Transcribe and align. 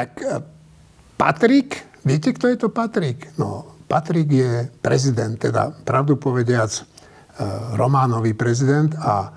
tak 0.00 0.24
e, 0.24 0.40
Patrik, 1.20 2.00
viete, 2.00 2.32
kto 2.32 2.48
je 2.48 2.56
to 2.56 2.68
Patrik? 2.72 3.36
No, 3.36 3.76
Patrik 3.84 4.32
je 4.32 4.72
prezident, 4.80 5.36
teda 5.36 5.68
pravdu 5.84 6.16
povediac, 6.16 6.72
e, 6.72 6.82
Románový 7.76 8.32
prezident 8.32 8.96
a 8.96 9.28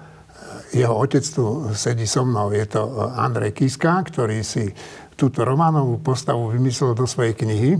jeho 0.73 0.95
otec 0.95 1.21
tu 1.21 1.69
sedí 1.75 2.07
so 2.07 2.25
mnou. 2.25 2.49
Je 2.49 2.65
to 2.65 3.11
Andrej 3.13 3.53
Kiska, 3.53 4.01
ktorý 4.09 4.41
si 4.41 4.73
túto 5.13 5.45
románovú 5.45 6.01
postavu 6.01 6.49
vymyslel 6.49 6.97
do 6.97 7.05
svojej 7.05 7.37
knihy. 7.37 7.77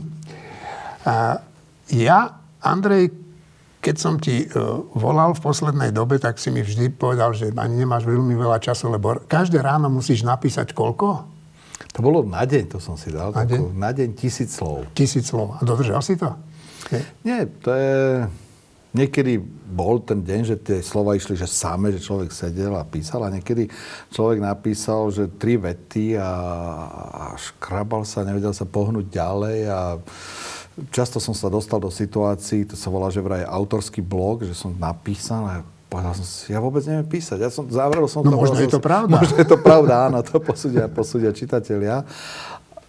Ja, 1.89 2.37
Andrej, 2.61 3.09
keď 3.81 3.95
som 3.97 4.21
ti 4.21 4.45
volal 4.93 5.33
v 5.33 5.41
poslednej 5.41 5.89
dobe, 5.89 6.21
tak 6.21 6.37
si 6.37 6.53
mi 6.53 6.61
vždy 6.61 6.93
povedal, 6.93 7.33
že 7.33 7.49
ani 7.57 7.81
nemáš 7.81 8.05
veľmi 8.05 8.37
veľa 8.37 8.61
času, 8.61 8.93
lebo 8.93 9.25
každé 9.25 9.57
ráno 9.57 9.89
musíš 9.89 10.21
napísať 10.21 10.77
koľko? 10.77 11.32
To 11.93 11.99
bolo 12.01 12.25
na 12.25 12.41
deň, 12.41 12.73
to 12.73 12.77
som 12.81 12.97
si 12.97 13.13
dal. 13.13 13.29
Na 13.33 13.45
deň? 13.45 13.59
Na 13.77 13.91
deň 13.93 14.09
tisíc 14.17 14.53
slov. 14.57 14.89
Tisíc 14.97 15.29
slov. 15.29 15.57
A 15.57 15.61
dodržal 15.61 16.01
si 16.01 16.17
to? 16.17 16.33
Nie, 16.89 17.01
Nie 17.21 17.39
to 17.49 17.69
je... 17.73 17.95
Niekedy 18.93 19.41
bol 19.73 20.05
ten 20.05 20.21
deň, 20.21 20.41
že 20.45 20.55
tie 20.61 20.77
slova 20.85 21.17
išli, 21.17 21.33
že 21.33 21.49
same, 21.49 21.89
že 21.89 21.97
človek 21.97 22.29
sedel 22.29 22.77
a 22.77 22.85
písal 22.85 23.25
a 23.25 23.33
niekedy 23.33 23.65
človek 24.13 24.37
napísal, 24.37 25.09
že 25.09 25.33
tri 25.33 25.57
vety 25.57 26.13
a, 26.13 26.29
a 27.09 27.23
škrabal 27.33 28.05
sa, 28.05 28.21
nevedel 28.21 28.53
sa 28.53 28.69
pohnúť 28.69 29.09
ďalej 29.09 29.59
a 29.65 29.97
často 30.93 31.17
som 31.17 31.33
sa 31.33 31.49
dostal 31.49 31.81
do 31.81 31.89
situácií, 31.89 32.69
to 32.69 32.77
sa 32.77 32.93
volá, 32.93 33.09
že 33.09 33.25
vraj 33.25 33.41
autorský 33.41 34.05
blog, 34.05 34.45
že 34.45 34.53
som 34.53 34.77
napísal 34.77 35.41
a 35.41 35.55
povedal 35.93 36.17
som 36.17 36.25
si, 36.25 36.49
ja 36.49 36.57
vôbec 36.57 36.81
neviem 36.89 37.05
písať. 37.05 37.37
Ja 37.37 37.53
som, 37.53 37.69
zavrel 37.69 38.09
som 38.09 38.25
no, 38.25 38.33
to. 38.33 38.41
možno 38.41 38.57
je 38.57 38.73
to 38.73 38.81
pravda. 38.81 39.13
Možno 39.21 39.37
je 39.37 39.45
to 39.45 39.59
pravda, 39.61 40.09
áno, 40.09 40.25
to 40.25 40.41
posúdia, 40.41 40.89
posúdia 40.89 41.29
čitatelia. 41.29 42.01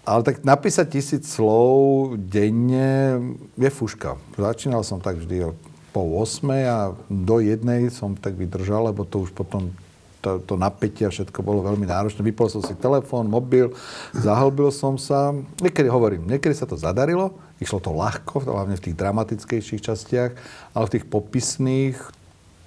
Ale 0.09 0.21
tak 0.25 0.41
napísať 0.41 0.97
tisíc 0.97 1.29
slov 1.29 2.17
denne 2.17 3.21
je 3.61 3.69
fuška. 3.69 4.17
Začínal 4.41 4.81
som 4.81 5.01
tak 5.05 5.21
vždy 5.21 5.49
o 5.49 5.51
po 5.95 6.03
8 6.19 6.43
a 6.67 6.91
do 7.07 7.39
jednej 7.39 7.87
som 7.87 8.19
tak 8.19 8.35
vydržal, 8.35 8.91
lebo 8.91 9.07
to 9.07 9.23
už 9.23 9.31
potom 9.31 9.71
to, 10.19 10.43
to 10.43 10.59
napätie 10.59 11.07
a 11.07 11.13
všetko 11.15 11.39
bolo 11.45 11.63
veľmi 11.63 11.87
náročné. 11.87 12.25
Vypol 12.25 12.51
som 12.51 12.65
si 12.65 12.75
telefón, 12.75 13.31
mobil, 13.31 13.71
zahlbil 14.11 14.75
som 14.75 14.99
sa. 14.99 15.31
Niekedy 15.63 15.87
hovorím, 15.87 16.27
niekedy 16.27 16.57
sa 16.57 16.67
to 16.67 16.75
zadarilo, 16.75 17.39
išlo 17.63 17.79
to 17.79 17.95
ľahko, 17.95 18.43
hlavne 18.43 18.75
v 18.75 18.85
tých 18.91 18.99
dramatickejších 18.99 19.85
častiach, 19.85 20.33
ale 20.75 20.85
v 20.91 20.93
tých 20.99 21.07
popisných 21.07 22.24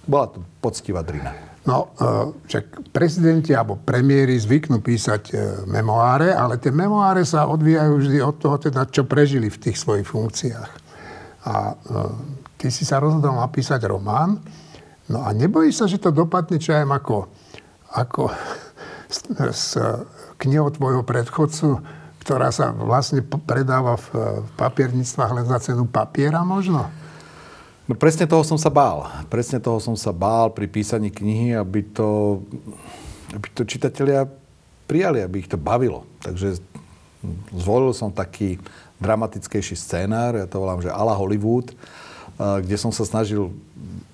bola 0.07 0.31
to 0.31 0.39
poctivá 0.63 1.03
drina. 1.03 1.35
No, 1.67 1.91
e, 1.99 2.31
však 2.47 2.95
prezidenti 2.95 3.51
alebo 3.51 3.75
premiéry 3.75 4.39
zvyknú 4.39 4.79
písať 4.79 5.23
e, 5.27 5.33
memoáre, 5.67 6.31
ale 6.31 6.55
tie 6.63 6.71
memoáre 6.71 7.27
sa 7.27 7.43
odvíjajú 7.51 7.93
vždy 7.99 8.17
od 8.23 8.35
toho, 8.39 8.55
teda, 8.55 8.87
čo 8.87 9.03
prežili 9.03 9.51
v 9.51 9.59
tých 9.59 9.75
svojich 9.75 10.07
funkciách. 10.07 10.71
A 11.43 11.55
e, 11.71 11.75
ty 12.55 12.71
si 12.71 12.87
sa 12.87 13.03
rozhodol 13.03 13.35
napísať 13.35 13.83
román, 13.83 14.39
no 15.11 15.27
a 15.27 15.35
nebojíš 15.35 15.75
sa, 15.75 15.85
že 15.91 15.99
to 15.99 16.15
dopadne 16.15 16.55
čo 16.55 16.71
ako, 16.71 17.27
ako 17.91 18.31
s, 19.11 19.19
s 19.35 19.75
knihou 20.39 20.71
tvojho 20.71 21.03
predchodcu, 21.03 21.83
ktorá 22.23 22.47
sa 22.55 22.71
vlastne 22.71 23.19
predáva 23.23 23.99
v, 23.99 24.07
v 24.39 24.49
papierníctvách 24.55 25.31
len 25.35 25.45
za 25.51 25.59
cenu 25.59 25.83
papiera 25.83 26.47
možno? 26.47 26.87
No 27.87 27.95
presne 27.95 28.27
toho 28.27 28.43
som 28.43 28.59
sa 28.59 28.67
bál. 28.67 29.07
Presne 29.31 29.63
toho 29.63 29.79
som 29.79 29.95
sa 29.95 30.11
bál 30.11 30.51
pri 30.51 30.67
písaní 30.67 31.07
knihy, 31.07 31.55
aby 31.55 31.87
to, 31.87 32.43
aby 33.31 33.47
to 33.55 33.63
čitatelia 33.63 34.27
prijali, 34.87 35.23
aby 35.23 35.39
ich 35.39 35.47
to 35.47 35.55
bavilo. 35.55 36.03
Takže 36.19 36.59
zvolil 37.55 37.95
som 37.95 38.11
taký 38.11 38.59
dramatickejší 38.99 39.79
scénár, 39.79 40.35
ja 40.35 40.47
to 40.51 40.59
volám, 40.59 40.83
že 40.83 40.91
ala 40.91 41.15
Hollywood, 41.15 41.71
kde 42.37 42.75
som 42.75 42.91
sa 42.91 43.07
snažil 43.07 43.55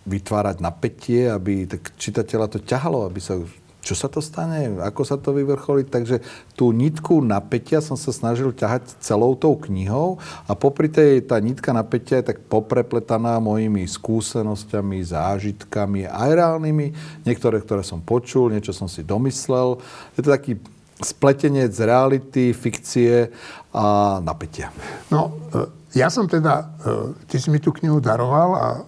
vytvárať 0.06 0.62
napätie, 0.62 1.32
aby 1.32 1.66
tak 1.66 1.96
čitateľa 1.98 2.48
to 2.54 2.60
ťahalo, 2.62 3.10
aby 3.10 3.20
sa 3.24 3.42
čo 3.84 4.00
sa 4.00 4.08
to 4.08 4.24
stane, 4.24 4.80
ako 4.80 5.04
sa 5.04 5.20
to 5.20 5.36
vyvrcholí. 5.36 5.84
Takže 5.84 6.24
tú 6.56 6.72
nitku 6.72 7.20
napätia 7.20 7.84
som 7.84 8.00
sa 8.00 8.16
snažil 8.16 8.56
ťahať 8.56 8.96
celou 9.04 9.36
tou 9.36 9.60
knihou 9.60 10.24
a 10.48 10.56
popri 10.56 10.88
tej 10.88 11.28
tá 11.28 11.36
nitka 11.44 11.76
napätia 11.76 12.24
je 12.24 12.32
tak 12.32 12.48
poprepletaná 12.48 13.44
mojimi 13.44 13.84
skúsenosťami, 13.84 15.04
zážitkami, 15.04 16.08
aj 16.08 16.30
reálnymi, 16.32 16.88
niektoré, 17.28 17.60
ktoré 17.60 17.84
som 17.84 18.00
počul, 18.00 18.56
niečo 18.56 18.72
som 18.72 18.88
si 18.88 19.04
domyslel. 19.04 19.84
Je 20.16 20.24
to 20.24 20.32
taký 20.32 20.56
spletenie 21.04 21.68
z 21.68 21.84
reality, 21.84 22.56
fikcie 22.56 23.28
a 23.76 24.18
napätia. 24.24 24.72
No, 25.12 25.36
e, 25.52 25.68
ja 26.00 26.08
som 26.08 26.32
teda, 26.32 26.80
e, 26.80 27.28
ty 27.28 27.36
si 27.38 27.52
mi 27.52 27.60
tú 27.60 27.76
knihu 27.76 28.00
daroval 28.00 28.50
a 28.56 28.68
e, 28.72 28.82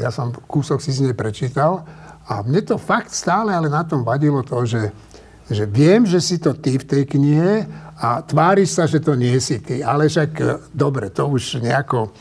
ja 0.00 0.08
som 0.08 0.32
kúsok 0.32 0.80
si 0.80 0.96
z 0.96 1.04
nej 1.04 1.14
prečítal 1.14 1.84
a 2.30 2.46
mne 2.46 2.62
to 2.62 2.78
fakt 2.78 3.10
stále 3.10 3.50
ale 3.50 3.66
na 3.66 3.82
tom 3.82 4.06
vadilo 4.06 4.46
to, 4.46 4.62
že, 4.62 4.94
že 5.50 5.66
viem, 5.66 6.06
že 6.06 6.22
si 6.22 6.38
to 6.38 6.54
ty 6.54 6.78
v 6.78 6.86
tej 6.86 7.02
knihe 7.10 7.66
a 7.98 8.22
tváriš 8.22 8.78
sa, 8.78 8.86
že 8.86 9.02
to 9.02 9.18
nie 9.18 9.34
si 9.42 9.58
ty. 9.58 9.82
Ale 9.82 10.06
však 10.06 10.30
e, 10.38 10.44
dobre, 10.70 11.10
to 11.10 11.26
už 11.26 11.58
nejako, 11.58 12.14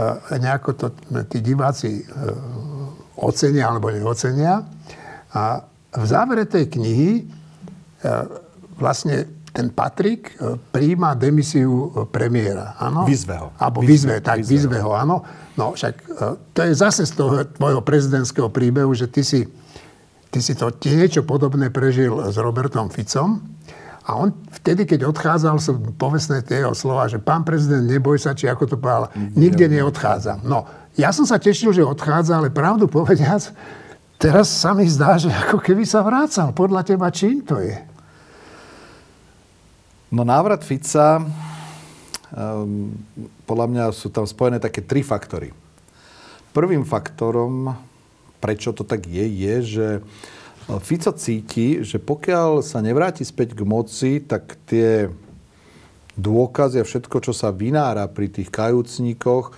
e, 0.00 0.40
nejako 0.40 0.70
to 0.72 0.86
tí 1.28 1.44
diváci 1.44 2.00
e, 2.00 2.04
ocenia 3.20 3.68
alebo 3.68 3.92
neocenia. 3.92 4.64
A 5.36 5.60
v 5.92 6.04
závere 6.08 6.48
tej 6.48 6.72
knihy 6.72 7.28
vlastne 8.80 9.28
ten 9.52 9.68
Patrik 9.68 10.34
príjma 10.72 11.12
demisiu 11.12 12.08
premiéra. 12.08 12.74
Áno? 12.80 13.04
Vyzve 13.04 13.36
ho. 13.36 13.48
Alebo 13.60 13.84
vyzve, 13.84 14.18
tak 14.24 14.40
vyzve 14.40 14.80
ho, 14.80 14.96
áno. 14.96 15.20
No 15.56 15.76
však 15.76 15.94
e, 15.96 16.04
to 16.56 16.60
je 16.64 16.72
zase 16.72 17.04
z 17.04 17.12
toho 17.12 17.44
tvojho 17.44 17.84
prezidentského 17.84 18.48
príbehu, 18.48 18.92
že 18.96 19.08
ty 19.08 19.20
si, 19.20 19.44
ty 20.32 20.38
si 20.40 20.56
to 20.56 20.72
niečo 20.72 21.24
podobné 21.24 21.68
prežil 21.68 22.16
s 22.32 22.36
Robertom 22.40 22.88
Ficom. 22.88 23.44
A 24.02 24.18
on 24.18 24.34
vtedy, 24.58 24.82
keď 24.82 25.06
odchádzal, 25.14 25.62
sú 25.62 25.78
povestné 25.94 26.42
tie 26.42 26.66
jeho 26.66 26.74
slova, 26.74 27.06
že 27.06 27.22
pán 27.22 27.46
prezident, 27.46 27.86
neboj 27.86 28.18
sa, 28.18 28.34
či 28.34 28.50
ako 28.50 28.74
to 28.74 28.76
povedal, 28.80 29.14
nikde 29.38 29.70
neodchádza. 29.70 30.42
No, 30.42 30.66
ja 30.98 31.14
som 31.14 31.22
sa 31.22 31.38
tešil, 31.38 31.70
že 31.70 31.86
odchádza, 31.86 32.42
ale 32.42 32.50
pravdu 32.50 32.90
povediac, 32.90 33.54
teraz 34.18 34.50
sa 34.50 34.74
mi 34.74 34.90
zdá, 34.90 35.22
že 35.22 35.30
ako 35.30 35.62
keby 35.62 35.86
sa 35.86 36.02
vrácal. 36.02 36.50
Podľa 36.50 36.82
teba, 36.82 37.14
čím 37.14 37.46
to 37.46 37.62
je? 37.62 37.78
No 40.12 40.26
návrat 40.26 40.66
Fica 40.66 41.22
Um, 42.32 42.96
podľa 43.44 43.66
mňa 43.68 43.84
sú 43.92 44.08
tam 44.08 44.24
spojené 44.24 44.56
také 44.56 44.80
tri 44.80 45.04
faktory. 45.04 45.52
Prvým 46.56 46.84
faktorom, 46.84 47.76
prečo 48.40 48.72
to 48.72 48.88
tak 48.88 49.04
je, 49.04 49.24
je, 49.24 49.54
že 49.64 49.88
e, 49.96 50.00
Fico 50.80 51.12
cíti, 51.12 51.80
že 51.80 51.96
pokiaľ 51.96 52.64
sa 52.64 52.80
nevráti 52.84 53.24
späť 53.24 53.56
k 53.56 53.62
moci, 53.64 54.20
tak 54.20 54.56
tie 54.68 55.08
dôkazy 56.16 56.80
a 56.80 56.88
všetko, 56.88 57.24
čo 57.24 57.32
sa 57.32 57.52
vynára 57.52 58.04
pri 58.08 58.28
tých 58.28 58.52
kajúcníkoch, 58.52 59.44
e, 59.48 59.52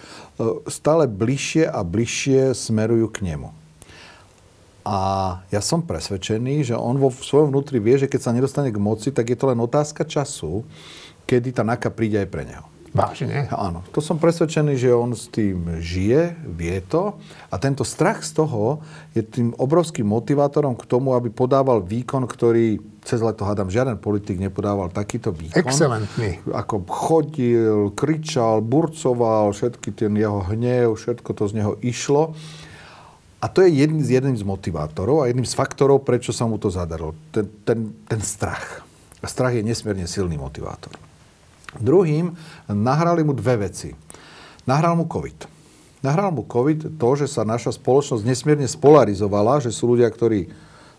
stále 0.71 1.11
bližšie 1.11 1.67
a 1.67 1.83
bližšie 1.83 2.55
smerujú 2.55 3.11
k 3.11 3.35
nemu. 3.35 3.51
A 4.85 4.99
ja 5.49 5.65
som 5.65 5.81
presvedčený, 5.81 6.69
že 6.69 6.77
on 6.77 7.01
vo 7.01 7.09
svojom 7.09 7.49
vnútri 7.49 7.81
vie, 7.81 7.97
že 7.97 8.11
keď 8.11 8.21
sa 8.21 8.37
nedostane 8.37 8.69
k 8.69 8.77
moci, 8.77 9.09
tak 9.11 9.33
je 9.33 9.39
to 9.41 9.49
len 9.49 9.57
otázka 9.57 10.05
času, 10.05 10.61
kedy 11.25 11.57
tá 11.57 11.63
naka 11.67 11.89
príde 11.93 12.21
aj 12.21 12.29
pre 12.29 12.45
neho. 12.45 12.75
Vážne? 12.95 13.51
Áno. 13.51 13.83
To 13.91 13.99
som 13.99 14.23
presvedčený, 14.23 14.79
že 14.79 14.95
on 14.95 15.19
s 15.19 15.27
tým 15.27 15.83
žije, 15.83 16.39
vie 16.47 16.79
to. 16.87 17.19
A 17.51 17.59
tento 17.59 17.83
strach 17.83 18.23
z 18.23 18.39
toho 18.39 18.87
je 19.19 19.27
tým 19.27 19.51
obrovským 19.59 20.07
motivátorom 20.07 20.79
k 20.79 20.87
tomu, 20.87 21.11
aby 21.19 21.27
podával 21.27 21.83
výkon, 21.83 22.23
ktorý 22.23 22.79
cez 23.03 23.19
leto, 23.19 23.43
hádam, 23.43 23.67
žiaden 23.67 23.99
politik 23.99 24.39
nepodával 24.39 24.95
takýto 24.95 25.35
výkon. 25.35 25.59
Excelentný. 25.59 26.39
Ako 26.55 26.87
chodil, 26.87 27.91
kričal, 27.99 28.63
burcoval, 28.63 29.51
všetky 29.51 29.91
ten 29.91 30.15
jeho 30.15 30.47
hnev, 30.47 30.95
všetko 30.95 31.31
to 31.35 31.51
z 31.51 31.53
neho 31.59 31.75
išlo. 31.83 32.33
A 33.43 33.51
to 33.51 33.61
je 33.61 33.75
jedným 33.75 34.07
z, 34.07 34.23
jedným 34.23 34.39
z 34.39 34.45
motivátorov 34.47 35.27
a 35.27 35.29
jedným 35.29 35.45
z 35.45 35.53
faktorov, 35.53 36.07
prečo 36.07 36.31
sa 36.31 36.47
mu 36.47 36.63
to 36.63 36.71
zadarilo. 36.71 37.13
Ten, 37.35 37.51
ten, 37.67 37.79
ten 38.07 38.23
strach. 38.23 38.87
Strach 39.21 39.53
je 39.53 39.67
nesmierne 39.67 40.09
silný 40.09 40.39
motivátor. 40.39 40.97
Druhým 41.81 42.35
nahrali 42.71 43.23
mu 43.27 43.35
dve 43.35 43.67
veci. 43.67 43.91
Nahral 44.65 44.97
mu 44.97 45.09
COVID. 45.11 45.51
Nahral 46.05 46.31
mu 46.37 46.45
COVID 46.45 47.01
to, 47.01 47.11
že 47.17 47.33
sa 47.33 47.49
naša 47.49 47.75
spoločnosť 47.81 48.29
nesmierne 48.29 48.69
spolarizovala, 48.69 49.65
že 49.65 49.73
sú 49.73 49.97
ľudia, 49.97 50.09
ktorí 50.13 50.53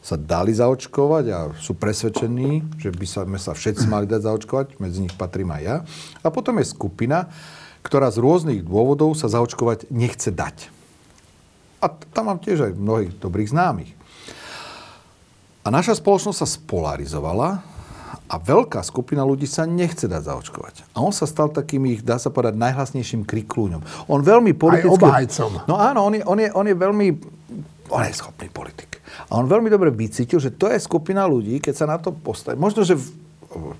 sa 0.06 0.22
dali 0.22 0.54
zaočkovať 0.54 1.26
a 1.34 1.40
sú 1.58 1.74
presvedčení, 1.74 2.78
že 2.78 2.94
by 2.94 3.06
sa, 3.10 3.26
sa 3.42 3.58
všetci 3.58 3.90
mali 3.90 4.06
dať 4.06 4.22
zaočkovať, 4.30 4.78
medzi 4.78 5.02
nich 5.02 5.18
patrím 5.18 5.50
aj 5.50 5.62
ja. 5.66 5.76
A 6.22 6.30
potom 6.30 6.62
je 6.62 6.70
skupina, 6.70 7.30
ktorá 7.82 8.10
z 8.14 8.22
rôznych 8.22 8.62
dôvodov 8.66 9.18
sa 9.18 9.30
zaočkovať 9.30 9.90
nechce 9.90 10.30
dať. 10.30 10.70
A 11.82 11.90
tam 11.90 12.30
mám 12.30 12.42
tiež 12.42 12.70
aj 12.70 12.78
mnohých 12.78 13.14
dobrých 13.18 13.50
známych. 13.54 13.94
A 15.66 15.74
naša 15.74 15.98
spoločnosť 15.98 16.38
sa 16.38 16.50
spolarizovala 16.50 17.75
A 18.26 18.42
veľká 18.42 18.82
skupina 18.82 19.22
ľudí 19.22 19.46
sa 19.46 19.70
nechce 19.70 20.10
dať 20.10 20.22
zaočkovať. 20.26 20.98
A 20.98 21.06
on 21.06 21.14
sa 21.14 21.30
stal 21.30 21.54
takým 21.54 21.86
ich, 21.86 22.02
dá 22.02 22.18
sa 22.18 22.34
povedať, 22.34 22.58
najhlasnejším 22.58 23.22
kriklúňom. 23.22 24.10
On 24.10 24.20
veľmi 24.22 24.58
politicky... 24.58 24.90
Aj 24.90 24.98
obhajcom. 24.98 25.52
No 25.70 25.78
áno, 25.78 26.10
on 26.10 26.14
je, 26.18 26.22
on 26.26 26.38
je, 26.42 26.50
on 26.50 26.66
je 26.66 26.76
veľmi... 26.76 27.08
On 27.94 28.02
je 28.02 28.14
schopný 28.18 28.50
politik. 28.50 28.98
A 29.30 29.38
on 29.38 29.46
veľmi 29.46 29.70
dobre 29.70 29.94
vycítil, 29.94 30.42
že 30.42 30.58
to 30.58 30.74
je 30.74 30.82
skupina 30.82 31.30
ľudí, 31.30 31.62
keď 31.62 31.74
sa 31.78 31.86
na 31.86 32.02
to 32.02 32.10
postaví. 32.10 32.58
Možno, 32.58 32.82
že 32.82 32.98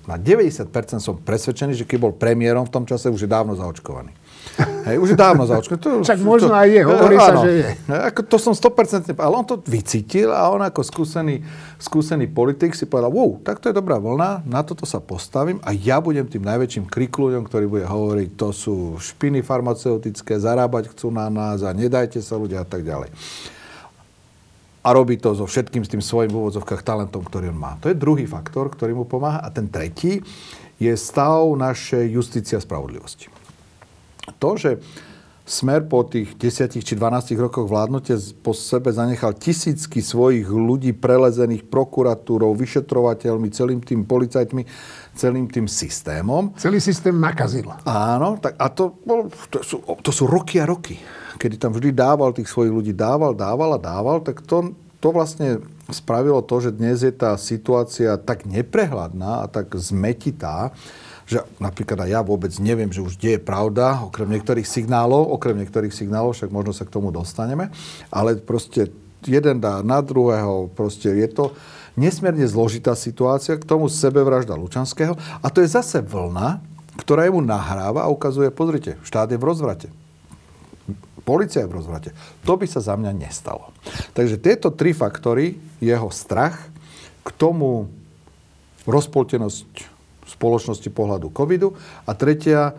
na 0.06 0.16
90% 0.16 0.70
som 1.02 1.18
presvedčený, 1.18 1.74
že 1.74 1.84
keď 1.84 1.98
bol 2.06 2.12
premiérom 2.14 2.64
v 2.64 2.72
tom 2.72 2.84
čase, 2.86 3.10
už 3.10 3.26
je 3.26 3.30
dávno 3.30 3.58
zaočkovaný. 3.58 4.14
Hej, 4.56 4.96
už 5.02 5.08
je 5.12 5.18
dávno 5.18 5.44
zaočkovaný. 5.44 5.82
To, 5.82 5.90
Však 6.00 6.20
možno 6.24 6.54
to, 6.54 6.56
aj 6.56 6.68
je, 6.72 6.82
hovorí 6.86 7.16
áno, 7.20 7.24
sa, 7.26 7.34
že 7.44 7.50
je. 7.52 7.68
Ako, 7.92 8.20
to 8.24 8.36
som 8.40 8.54
100%, 8.56 9.12
ale 9.12 9.34
on 9.36 9.44
to 9.44 9.60
vycítil 9.60 10.32
a 10.32 10.48
on 10.48 10.64
ako 10.64 10.80
skúsený, 10.80 11.44
skúsený 11.76 12.30
politik 12.30 12.72
si 12.72 12.88
povedal, 12.88 13.12
wow, 13.12 13.36
tak 13.44 13.60
to 13.60 13.68
je 13.68 13.74
dobrá 13.76 14.00
vlna, 14.00 14.46
na 14.48 14.64
toto 14.64 14.88
sa 14.88 15.02
postavím 15.02 15.60
a 15.60 15.76
ja 15.76 16.00
budem 16.00 16.24
tým 16.24 16.40
najväčším 16.40 16.88
krikľuďom, 16.88 17.44
ktorý 17.44 17.66
bude 17.68 17.84
hovoriť, 17.84 18.28
to 18.38 18.48
sú 18.54 18.74
špiny 18.96 19.44
farmaceutické, 19.44 20.40
zarábať 20.40 20.94
chcú 20.96 21.12
na 21.12 21.28
nás 21.28 21.60
a 21.60 21.76
nedajte 21.76 22.22
sa 22.24 22.40
ľudia 22.40 22.64
a 22.64 22.66
tak 22.66 22.86
ďalej 22.86 23.12
a 24.86 24.94
robí 24.94 25.18
to 25.18 25.34
so 25.34 25.50
všetkým 25.50 25.82
s 25.82 25.90
tým 25.90 25.98
svojim 25.98 26.30
v 26.30 26.46
úvodzovkách 26.46 26.86
talentom, 26.86 27.18
ktorý 27.26 27.50
on 27.50 27.58
má. 27.58 27.74
To 27.82 27.90
je 27.90 27.98
druhý 27.98 28.22
faktor, 28.22 28.70
ktorý 28.70 28.94
mu 28.94 29.02
pomáha. 29.02 29.42
A 29.42 29.50
ten 29.50 29.66
tretí 29.66 30.22
je 30.78 30.94
stav 30.94 31.42
našej 31.58 32.06
justície 32.14 32.54
a 32.54 32.62
spravodlivosti. 32.62 33.26
To, 34.38 34.50
že 34.58 34.82
Smer 35.46 35.86
po 35.86 36.02
tých 36.02 36.34
10 36.34 36.74
či 36.82 36.98
12 36.98 37.38
rokoch 37.38 37.70
vládnutia 37.70 38.18
po 38.42 38.50
sebe 38.50 38.90
zanechal 38.90 39.30
tisícky 39.30 40.02
svojich 40.02 40.42
ľudí 40.42 40.90
prelezených 40.90 41.70
prokuratúrou, 41.70 42.50
vyšetrovateľmi, 42.58 43.54
celým 43.54 43.78
tým 43.78 44.02
policajtmi, 44.02 44.66
celým 45.14 45.46
tým 45.46 45.70
systémom. 45.70 46.50
Celý 46.58 46.82
systém 46.82 47.14
nakazil. 47.14 47.70
Áno, 47.86 48.42
tak 48.42 48.58
a 48.58 48.66
to, 48.74 48.98
to, 49.46 49.62
sú, 49.62 49.86
to 50.02 50.10
sú 50.10 50.26
roky 50.26 50.58
a 50.58 50.66
roky 50.66 50.98
kedy 51.36 51.60
tam 51.60 51.76
vždy 51.76 51.92
dával 51.92 52.32
tých 52.32 52.48
svojich 52.48 52.72
ľudí, 52.72 52.92
dával, 52.96 53.36
dával 53.36 53.76
a 53.76 53.80
dával, 53.80 54.24
tak 54.24 54.40
to, 54.42 54.72
to 54.98 55.12
vlastne 55.12 55.60
spravilo 55.92 56.40
to, 56.42 56.58
že 56.58 56.74
dnes 56.74 57.04
je 57.04 57.12
tá 57.12 57.36
situácia 57.36 58.16
tak 58.18 58.48
neprehľadná 58.48 59.44
a 59.44 59.46
tak 59.46 59.70
zmetitá, 59.76 60.72
že 61.26 61.42
napríklad 61.58 62.06
aj 62.06 62.10
ja 62.10 62.20
vôbec 62.22 62.54
neviem, 62.62 62.88
že 62.88 63.02
už 63.02 63.18
kde 63.18 63.36
je 63.36 63.40
pravda, 63.42 64.06
okrem 64.06 64.30
niektorých 64.30 64.64
signálov, 64.64 65.34
okrem 65.34 65.58
niektorých 65.58 65.90
signálov, 65.90 66.38
však 66.38 66.54
možno 66.54 66.70
sa 66.70 66.86
k 66.86 66.94
tomu 66.94 67.10
dostaneme, 67.10 67.74
ale 68.14 68.38
proste 68.38 68.94
jeden 69.26 69.58
dá 69.58 69.82
na 69.82 69.98
druhého, 69.98 70.70
proste 70.72 71.10
je 71.10 71.26
to 71.26 71.50
nesmierne 71.98 72.46
zložitá 72.46 72.94
situácia, 72.94 73.58
k 73.58 73.66
tomu 73.66 73.90
sebevražda 73.90 74.54
Lučanského 74.54 75.18
a 75.18 75.46
to 75.50 75.60
je 75.66 75.68
zase 75.74 75.98
vlna, 75.98 76.62
ktorá 77.02 77.26
mu 77.28 77.42
nahráva 77.42 78.06
a 78.06 78.12
ukazuje, 78.12 78.48
pozrite, 78.54 78.94
štát 79.02 79.28
je 79.34 79.36
v 79.36 79.44
rozvrate 79.44 79.88
policia 81.26 81.66
je 81.66 81.68
v 81.68 81.82
rozvrate. 81.82 82.10
To 82.46 82.54
by 82.54 82.70
sa 82.70 82.78
za 82.78 82.94
mňa 82.94 83.10
nestalo. 83.10 83.74
Takže 84.14 84.38
tieto 84.38 84.70
tri 84.70 84.94
faktory, 84.94 85.58
jeho 85.82 86.06
strach, 86.14 86.70
k 87.26 87.28
tomu 87.34 87.90
rozpoltenosť 88.86 89.95
spoločnosti 90.26 90.90
pohľadu 90.90 91.30
covidu 91.30 91.74
a 92.04 92.10
tretia, 92.12 92.74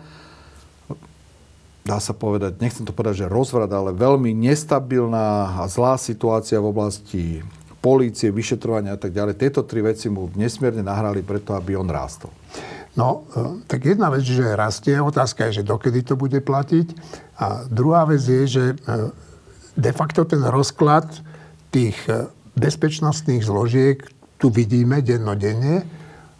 dá 1.88 1.98
sa 1.98 2.12
povedať, 2.12 2.60
nechcem 2.60 2.84
to 2.84 2.92
povedať, 2.92 3.24
že 3.24 3.32
rozvrat, 3.32 3.72
ale 3.72 3.96
veľmi 3.96 4.36
nestabilná 4.36 5.60
a 5.60 5.64
zlá 5.66 5.96
situácia 5.96 6.60
v 6.60 6.68
oblasti 6.68 7.24
polície, 7.78 8.34
vyšetrovania 8.34 8.98
a 8.98 9.00
tak 9.00 9.14
ďalej. 9.14 9.38
Tieto 9.38 9.62
tri 9.64 9.80
veci 9.80 10.10
mu 10.10 10.28
nesmierne 10.34 10.82
nahrali 10.82 11.22
preto, 11.22 11.54
aby 11.54 11.78
on 11.78 11.88
rástol. 11.88 12.34
No, 12.98 13.22
e, 13.30 13.62
tak 13.70 13.86
jedna 13.86 14.10
vec, 14.10 14.26
že 14.26 14.58
rastie, 14.58 14.98
otázka 14.98 15.48
je, 15.48 15.62
že 15.62 15.68
dokedy 15.70 16.02
to 16.02 16.18
bude 16.18 16.42
platiť. 16.42 16.86
A 17.38 17.62
druhá 17.70 18.02
vec 18.10 18.18
je, 18.26 18.42
že 18.44 18.64
e, 18.74 18.76
de 19.78 19.92
facto 19.94 20.26
ten 20.26 20.42
rozklad 20.42 21.06
tých 21.70 21.94
e, 22.10 22.26
bezpečnostných 22.58 23.46
zložiek 23.46 24.02
tu 24.42 24.50
vidíme 24.50 24.98
dennodenne. 24.98 25.86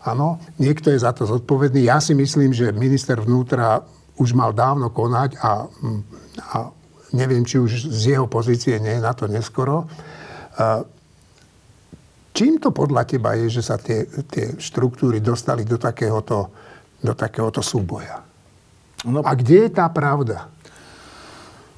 Áno, 0.08 0.40
niekto 0.56 0.88
je 0.88 1.05
za 1.05 1.12
to 1.12 1.28
zodpovedný. 1.28 1.84
Ja 1.84 2.00
si 2.00 2.16
myslím, 2.16 2.56
že 2.56 2.72
minister 2.72 3.20
vnútra 3.20 3.84
už 4.16 4.32
mal 4.32 4.56
dávno 4.56 4.88
konať 4.88 5.37
a, 5.38 5.69
a 6.49 6.56
neviem, 7.12 7.44
či 7.44 7.60
už 7.60 7.93
z 7.93 8.16
jeho 8.16 8.26
pozície 8.26 8.81
nie 8.81 8.96
je 8.99 9.05
na 9.05 9.12
to 9.12 9.28
neskoro. 9.28 9.84
Čím 12.32 12.62
to 12.62 12.70
podľa 12.70 13.02
teba 13.05 13.34
je, 13.37 13.60
že 13.60 13.62
sa 13.62 13.76
tie, 13.76 14.06
tie 14.31 14.56
štruktúry 14.58 15.20
dostali 15.20 15.66
do 15.66 15.76
takéhoto, 15.78 16.50
do 17.02 17.12
takéhoto 17.14 17.60
súboja? 17.60 18.22
No, 19.06 19.22
A 19.22 19.34
kde 19.38 19.69
je 19.69 19.70
tá 19.70 19.87
pravda? 19.93 20.50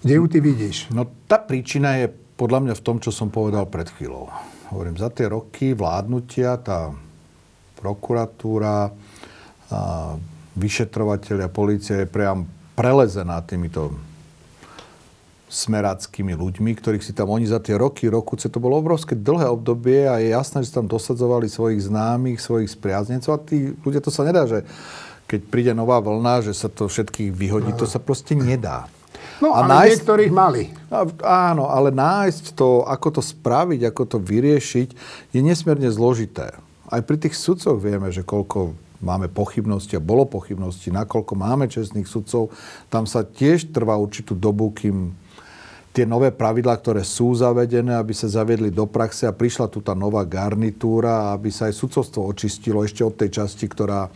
Kde 0.00 0.16
ju 0.16 0.24
ty 0.28 0.38
vidíš? 0.40 0.88
No 0.88 1.04
tá 1.28 1.36
príčina 1.36 2.00
je 2.00 2.08
podľa 2.40 2.64
mňa 2.64 2.74
v 2.76 2.84
tom, 2.84 2.96
čo 2.96 3.12
som 3.12 3.28
povedal 3.28 3.68
pred 3.68 3.92
chvíľou. 3.92 4.32
Hovorím, 4.72 4.96
za 4.96 5.12
tie 5.12 5.28
roky 5.28 5.76
vládnutia 5.76 6.56
tá 6.56 6.88
prokuratúra, 7.80 8.92
vyšetrovateľia, 10.54 11.48
policia 11.48 12.04
je 12.04 12.08
priam 12.08 12.44
prelezená 12.76 13.40
týmito 13.40 13.96
smeráckými 15.50 16.30
ľuďmi, 16.38 16.70
ktorých 16.78 17.02
si 17.02 17.10
tam 17.10 17.34
oni 17.34 17.42
za 17.42 17.58
tie 17.58 17.74
roky, 17.74 18.06
rokuce, 18.06 18.46
to 18.46 18.62
bolo 18.62 18.78
obrovské 18.78 19.18
dlhé 19.18 19.50
obdobie 19.50 20.06
a 20.06 20.22
je 20.22 20.30
jasné, 20.30 20.62
že 20.62 20.70
tam 20.70 20.86
dosadzovali 20.86 21.50
svojich 21.50 21.90
známych, 21.90 22.38
svojich 22.38 22.70
spriaznencov 22.70 23.34
a 23.34 23.42
tí 23.42 23.74
ľudia, 23.82 23.98
to 23.98 24.14
sa 24.14 24.22
nedá, 24.22 24.46
že 24.46 24.62
keď 25.26 25.40
príde 25.50 25.72
nová 25.74 25.98
vlna, 25.98 26.46
že 26.46 26.54
sa 26.54 26.70
to 26.70 26.86
všetkých 26.86 27.34
vyhodí, 27.34 27.74
to 27.74 27.82
sa 27.82 27.98
proste 27.98 28.38
nedá. 28.38 28.86
No, 29.42 29.50
a 29.50 29.66
ale 29.66 29.90
nájsť, 29.90 29.90
niektorých 29.98 30.32
mali. 30.34 30.62
Áno, 31.26 31.66
ale 31.66 31.90
nájsť 31.90 32.54
to, 32.54 32.86
ako 32.86 33.18
to 33.18 33.22
spraviť, 33.24 33.90
ako 33.90 34.02
to 34.06 34.18
vyriešiť, 34.22 34.88
je 35.34 35.40
nesmierne 35.42 35.90
zložité. 35.90 36.54
Aj 36.90 37.00
pri 37.06 37.16
tých 37.22 37.38
sudcoch 37.38 37.78
vieme, 37.78 38.10
že 38.10 38.26
koľko 38.26 38.74
máme 39.00 39.30
pochybnosti 39.32 39.96
a 39.96 40.02
bolo 40.02 40.28
pochybnosti, 40.28 40.92
nakoľko 40.92 41.32
máme 41.38 41.70
čestných 41.70 42.04
sudcov, 42.04 42.52
tam 42.92 43.08
sa 43.08 43.24
tiež 43.24 43.72
trvá 43.72 43.96
určitú 43.96 44.36
dobu, 44.36 44.74
kým 44.74 45.14
tie 45.90 46.06
nové 46.06 46.30
pravidlá, 46.30 46.78
ktoré 46.78 47.02
sú 47.02 47.34
zavedené, 47.34 47.98
aby 47.98 48.14
sa 48.14 48.30
zaviedli 48.30 48.70
do 48.70 48.86
praxe 48.86 49.26
a 49.26 49.34
prišla 49.34 49.66
tu 49.66 49.82
tá 49.82 49.94
nová 49.96 50.22
garnitúra, 50.22 51.34
aby 51.34 51.50
sa 51.50 51.66
aj 51.66 51.74
sudcovstvo 51.78 52.26
očistilo 52.26 52.82
ešte 52.86 53.02
od 53.02 53.14
tej 53.16 53.42
časti, 53.42 53.66
ktorá, 53.66 54.06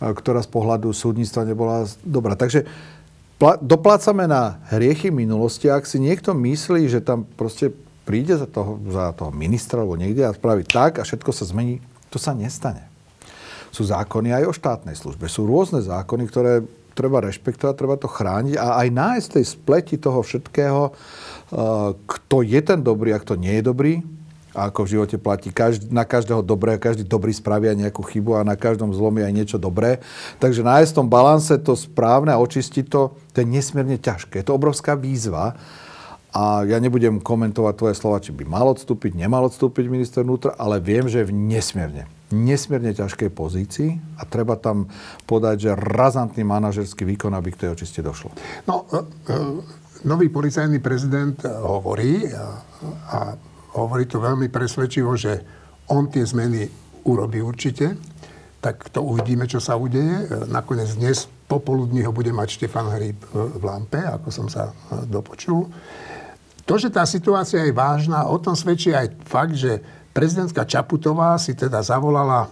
ktorá 0.00 0.40
z 0.40 0.48
pohľadu 0.48 0.88
súdnictva 0.94 1.44
nebola 1.44 1.84
dobrá. 2.00 2.32
Takže 2.32 2.64
doplácame 3.60 4.24
na 4.24 4.62
hriechy 4.72 5.12
minulosti. 5.12 5.68
Ak 5.68 5.84
si 5.84 6.00
niekto 6.00 6.32
myslí, 6.32 6.88
že 6.88 7.04
tam 7.04 7.28
proste 7.36 7.74
príde 8.08 8.38
za 8.38 8.48
toho, 8.48 8.80
za 8.88 9.12
toho 9.12 9.30
ministra 9.34 9.84
alebo 9.84 10.00
niekde 10.00 10.24
a 10.24 10.32
spraví 10.32 10.64
tak 10.64 10.96
a 10.98 11.06
všetko 11.06 11.30
sa 11.34 11.44
zmení, 11.44 11.82
to 12.12 12.20
sa 12.20 12.36
nestane. 12.36 12.84
Sú 13.72 13.88
zákony 13.88 14.36
aj 14.36 14.44
o 14.44 14.52
štátnej 14.52 14.92
službe. 14.92 15.32
Sú 15.32 15.48
rôzne 15.48 15.80
zákony, 15.80 16.28
ktoré 16.28 16.60
treba 16.92 17.24
rešpektovať, 17.24 17.74
treba 17.74 17.96
to 17.96 18.04
chrániť 18.04 18.60
a 18.60 18.84
aj 18.84 18.88
nájsť 18.92 19.28
tej 19.32 19.44
spleti 19.48 19.96
toho 19.96 20.20
všetkého, 20.20 20.92
eh, 20.92 21.90
kto 21.96 22.36
je 22.44 22.60
ten 22.60 22.80
dobrý 22.84 23.16
a 23.16 23.22
kto 23.22 23.40
nie 23.40 23.58
je 23.58 23.64
dobrý. 23.64 23.94
A 24.52 24.68
ako 24.68 24.84
v 24.84 24.92
živote 24.92 25.16
platí, 25.16 25.48
každý, 25.48 25.88
na 25.88 26.04
každého 26.04 26.44
dobrého, 26.44 26.76
každý 26.76 27.08
dobrý 27.08 27.32
spravia 27.32 27.72
nejakú 27.72 28.04
chybu 28.04 28.36
a 28.36 28.44
na 28.44 28.52
každom 28.52 28.92
zlom 28.92 29.16
aj 29.16 29.32
niečo 29.32 29.56
dobré. 29.56 30.04
Takže 30.36 30.60
nájsť 30.60 30.92
v 30.92 30.98
tom 31.00 31.08
balanse 31.08 31.56
to 31.56 31.72
správne 31.72 32.36
a 32.36 32.36
očistiť 32.36 32.84
to, 32.84 33.16
to 33.32 33.36
je 33.40 33.48
nesmierne 33.48 33.96
ťažké. 33.96 34.44
Je 34.44 34.46
to 34.52 34.52
obrovská 34.52 34.92
výzva. 34.92 35.56
A 36.32 36.64
ja 36.64 36.80
nebudem 36.80 37.20
komentovať 37.20 37.74
tvoje 37.76 37.94
slova, 37.94 38.24
či 38.24 38.32
by 38.32 38.48
mal 38.48 38.64
odstúpiť, 38.72 39.12
nemal 39.12 39.44
odstúpiť 39.52 39.84
minister 39.92 40.24
vnútra, 40.24 40.56
ale 40.56 40.80
viem, 40.80 41.04
že 41.04 41.20
je 41.20 41.28
v 41.28 41.36
nesmierne 41.36 42.08
nesmierne 42.32 42.96
ťažkej 42.96 43.30
pozícii 43.30 43.90
a 44.16 44.24
treba 44.24 44.56
tam 44.56 44.88
podať, 45.28 45.56
že 45.68 45.70
razantný 45.76 46.42
manažerský 46.42 47.04
výkon, 47.04 47.36
aby 47.36 47.52
k 47.52 47.60
tej 47.66 47.68
očiste 47.76 48.00
došlo. 48.00 48.32
No, 48.64 48.88
e, 48.88 48.98
e, 48.98 49.36
nový 50.08 50.32
policajný 50.32 50.80
prezident 50.80 51.36
hovorí 51.44 52.26
a, 52.32 53.36
hovorí 53.76 54.08
to 54.08 54.18
veľmi 54.18 54.48
presvedčivo, 54.48 55.14
že 55.14 55.32
on 55.92 56.08
tie 56.08 56.24
zmeny 56.24 56.66
urobí 57.04 57.44
určite, 57.44 57.96
tak 58.62 58.88
to 58.94 59.02
uvidíme, 59.04 59.44
čo 59.44 59.60
sa 59.60 59.76
udeje. 59.76 60.26
E, 60.26 60.48
nakoniec 60.48 60.88
dnes 60.96 61.28
popoludní 61.46 62.08
ho 62.08 62.16
bude 62.16 62.32
mať 62.32 62.64
Štefan 62.64 62.88
Hríb 62.96 63.20
v 63.32 63.60
Lampe, 63.60 64.00
ako 64.00 64.32
som 64.32 64.48
sa 64.48 64.72
dopočul. 65.04 65.68
To, 66.66 66.78
že 66.78 66.94
tá 66.94 67.02
situácia 67.02 67.66
je 67.66 67.74
vážna, 67.74 68.30
o 68.30 68.38
tom 68.38 68.54
svedčí 68.54 68.94
aj 68.94 69.18
fakt, 69.26 69.58
že 69.58 69.82
Prezidentka 70.12 70.68
Čaputová 70.68 71.40
si 71.40 71.56
teda 71.56 71.80
zavolala 71.80 72.44
e, 72.44 72.48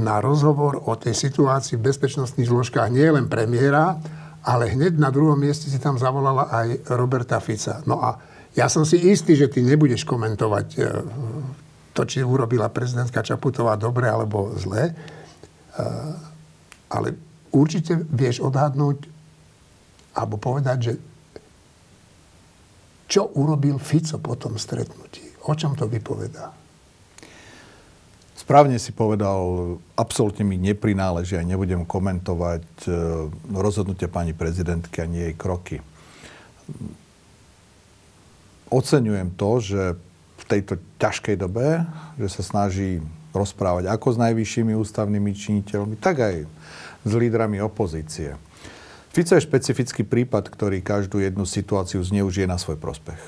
na 0.00 0.16
rozhovor 0.24 0.80
o 0.88 0.96
tej 0.96 1.12
situácii 1.12 1.76
v 1.76 1.92
bezpečnostných 1.92 2.48
zložkách 2.48 2.88
nie 2.88 3.04
len 3.04 3.28
premiéra, 3.28 4.00
ale 4.40 4.72
hneď 4.72 4.96
na 4.96 5.12
druhom 5.12 5.36
mieste 5.36 5.68
si 5.68 5.76
tam 5.76 6.00
zavolala 6.00 6.48
aj 6.48 6.88
Roberta 6.96 7.36
Fica. 7.36 7.84
No 7.84 8.00
a 8.00 8.16
ja 8.56 8.72
som 8.72 8.88
si 8.88 8.96
istý, 9.12 9.36
že 9.36 9.52
ty 9.52 9.60
nebudeš 9.60 10.08
komentovať 10.08 10.66
e, 10.72 10.80
to, 11.92 12.02
či 12.08 12.24
urobila 12.24 12.72
prezidentka 12.72 13.20
Čaputová 13.20 13.76
dobre 13.76 14.08
alebo 14.08 14.56
zle. 14.56 14.96
Ale 16.88 17.08
určite 17.52 18.00
vieš 18.08 18.40
odhadnúť 18.40 19.12
alebo 20.16 20.40
povedať, 20.40 20.78
že 20.80 20.92
čo 23.12 23.28
urobil 23.36 23.76
Fico 23.76 24.16
po 24.16 24.40
tom 24.40 24.56
stretnutí. 24.56 25.20
O 25.44 25.52
čom 25.52 25.76
to 25.76 25.84
vypovedá? 25.84 26.48
Správne 28.32 28.80
si 28.80 28.90
povedal, 28.96 29.76
absolútne 29.94 30.48
mi 30.48 30.56
neprináleží 30.56 31.36
a 31.36 31.44
nebudem 31.44 31.84
komentovať 31.84 32.64
e, 32.82 32.90
rozhodnutie 33.52 34.08
pani 34.08 34.32
prezidentky 34.32 35.04
ani 35.04 35.28
jej 35.28 35.34
kroky. 35.36 35.76
Oceňujem 38.72 39.28
to, 39.36 39.50
že 39.60 39.82
v 40.40 40.44
tejto 40.48 40.80
ťažkej 40.96 41.36
dobe, 41.36 41.84
že 42.16 42.28
sa 42.32 42.42
snaží 42.42 43.04
rozprávať 43.36 43.92
ako 43.92 44.08
s 44.16 44.18
najvyššími 44.24 44.72
ústavnými 44.72 45.30
činiteľmi, 45.36 45.94
tak 46.00 46.16
aj 46.24 46.36
s 47.04 47.12
lídrami 47.12 47.60
opozície. 47.60 48.34
Fico 49.12 49.36
je 49.36 49.44
špecifický 49.44 50.08
prípad, 50.08 50.48
ktorý 50.48 50.80
každú 50.80 51.20
jednu 51.20 51.44
situáciu 51.44 52.00
zneužije 52.00 52.48
na 52.48 52.56
svoj 52.56 52.80
prospech. 52.80 53.20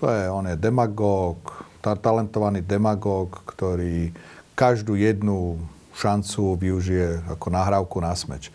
To 0.00 0.08
je, 0.08 0.24
on 0.32 0.48
je 0.48 0.56
demagóg, 0.56 1.36
talentovaný 1.84 2.64
demagóg, 2.64 3.44
ktorý 3.44 4.16
každú 4.56 4.96
jednu 4.96 5.60
šancu 5.92 6.56
využije 6.56 7.20
ako 7.28 7.46
nahrávku 7.52 8.00
na 8.00 8.16
smeč. 8.16 8.48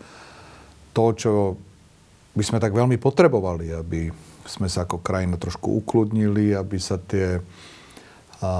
To, 0.90 1.14
čo 1.14 1.54
by 2.34 2.42
sme 2.42 2.58
tak 2.58 2.74
veľmi 2.74 2.98
potrebovali, 2.98 3.70
aby 3.70 4.10
sme 4.42 4.66
sa 4.66 4.82
ako 4.82 4.98
krajina 4.98 5.38
trošku 5.38 5.86
ukludnili, 5.86 6.50
aby 6.58 6.82
sa 6.82 6.98
tie 6.98 7.38
a, 8.42 8.52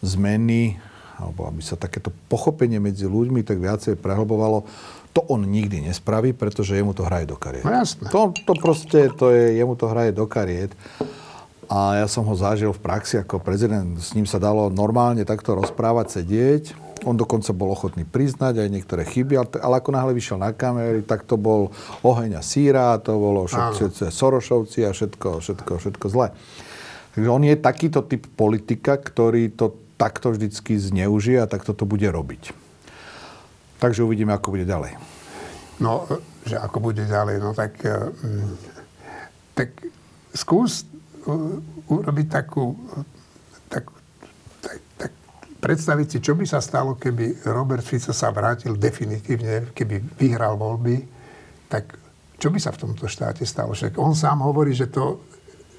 zmeny 0.00 0.80
alebo 1.20 1.46
aby 1.46 1.60
sa 1.60 1.76
takéto 1.76 2.10
pochopenie 2.26 2.80
medzi 2.82 3.06
ľuďmi 3.06 3.46
tak 3.46 3.62
viacej 3.62 4.00
prehlbovalo, 4.00 4.66
to 5.14 5.22
on 5.30 5.46
nikdy 5.46 5.80
nespraví, 5.80 6.34
pretože 6.34 6.74
jemu 6.74 6.90
to 6.90 7.06
hraje 7.06 7.30
do 7.30 7.38
kariet. 7.38 7.62
No 7.62 7.70
jasné. 7.70 8.10
To, 8.10 8.34
to 8.34 8.52
proste, 8.58 9.14
to 9.14 9.30
je, 9.30 9.54
jemu 9.54 9.78
to 9.78 9.86
hraje 9.86 10.10
do 10.10 10.26
kariet. 10.26 10.74
A 11.70 12.02
ja 12.02 12.06
som 12.10 12.26
ho 12.26 12.34
zažil 12.34 12.74
v 12.74 12.82
praxi 12.82 13.22
ako 13.22 13.38
prezident. 13.38 13.94
S 13.96 14.12
ním 14.12 14.26
sa 14.26 14.42
dalo 14.42 14.68
normálne 14.68 15.22
takto 15.22 15.54
rozprávať, 15.54 16.20
sedieť. 16.20 16.64
On 17.06 17.14
dokonca 17.14 17.54
bol 17.54 17.70
ochotný 17.70 18.02
priznať 18.02 18.58
aj 18.64 18.68
niektoré 18.68 19.02
chyby, 19.06 19.38
ale 19.38 19.74
ako 19.78 19.90
náhle 19.94 20.12
vyšiel 20.12 20.40
na 20.40 20.50
kamery, 20.50 21.06
tak 21.06 21.22
to 21.24 21.38
bol 21.38 21.70
oheň 22.02 22.40
a 22.40 22.42
síra, 22.42 22.96
to 22.98 23.14
bolo 23.16 23.46
všetko 23.46 24.10
Sorošovci 24.10 24.88
a 24.88 24.90
všetko, 24.90 25.40
všetko, 25.40 25.72
všetko 25.78 26.06
zle. 26.10 26.32
Takže 27.14 27.28
on 27.30 27.42
je 27.46 27.54
takýto 27.54 28.02
typ 28.02 28.26
politika, 28.34 28.98
ktorý 28.98 29.52
to 29.54 29.78
takto 29.94 30.34
vždycky 30.34 30.74
zneužije 30.74 31.44
a 31.44 31.50
takto 31.50 31.70
to 31.76 31.86
bude 31.86 32.08
robiť. 32.08 32.63
Takže 33.84 34.00
uvidíme, 34.00 34.32
ako 34.32 34.56
bude 34.56 34.64
ďalej. 34.64 34.96
No, 35.76 36.08
že 36.48 36.56
ako 36.56 36.88
bude 36.88 37.04
ďalej, 37.04 37.36
no 37.36 37.52
tak, 37.52 37.76
mm, 37.84 38.56
tak 39.52 39.76
skús 40.32 40.88
urobiť 41.92 42.26
takú, 42.32 42.80
tak, 43.68 43.84
tak, 44.64 44.78
tak, 44.96 45.12
predstaviť 45.60 46.06
si, 46.08 46.18
čo 46.24 46.32
by 46.32 46.48
sa 46.48 46.64
stalo, 46.64 46.96
keby 46.96 47.44
Robert 47.44 47.84
Fico 47.84 48.16
sa 48.16 48.32
vrátil 48.32 48.72
definitívne, 48.80 49.76
keby 49.76 50.16
vyhral 50.16 50.56
voľby, 50.56 51.04
tak 51.68 52.00
čo 52.40 52.48
by 52.48 52.56
sa 52.56 52.72
v 52.72 52.88
tomto 52.88 53.04
štáte 53.04 53.44
stalo? 53.44 53.76
Však 53.76 54.00
on 54.00 54.16
sám 54.16 54.40
hovorí, 54.40 54.72
že 54.72 54.88
to 54.88 55.20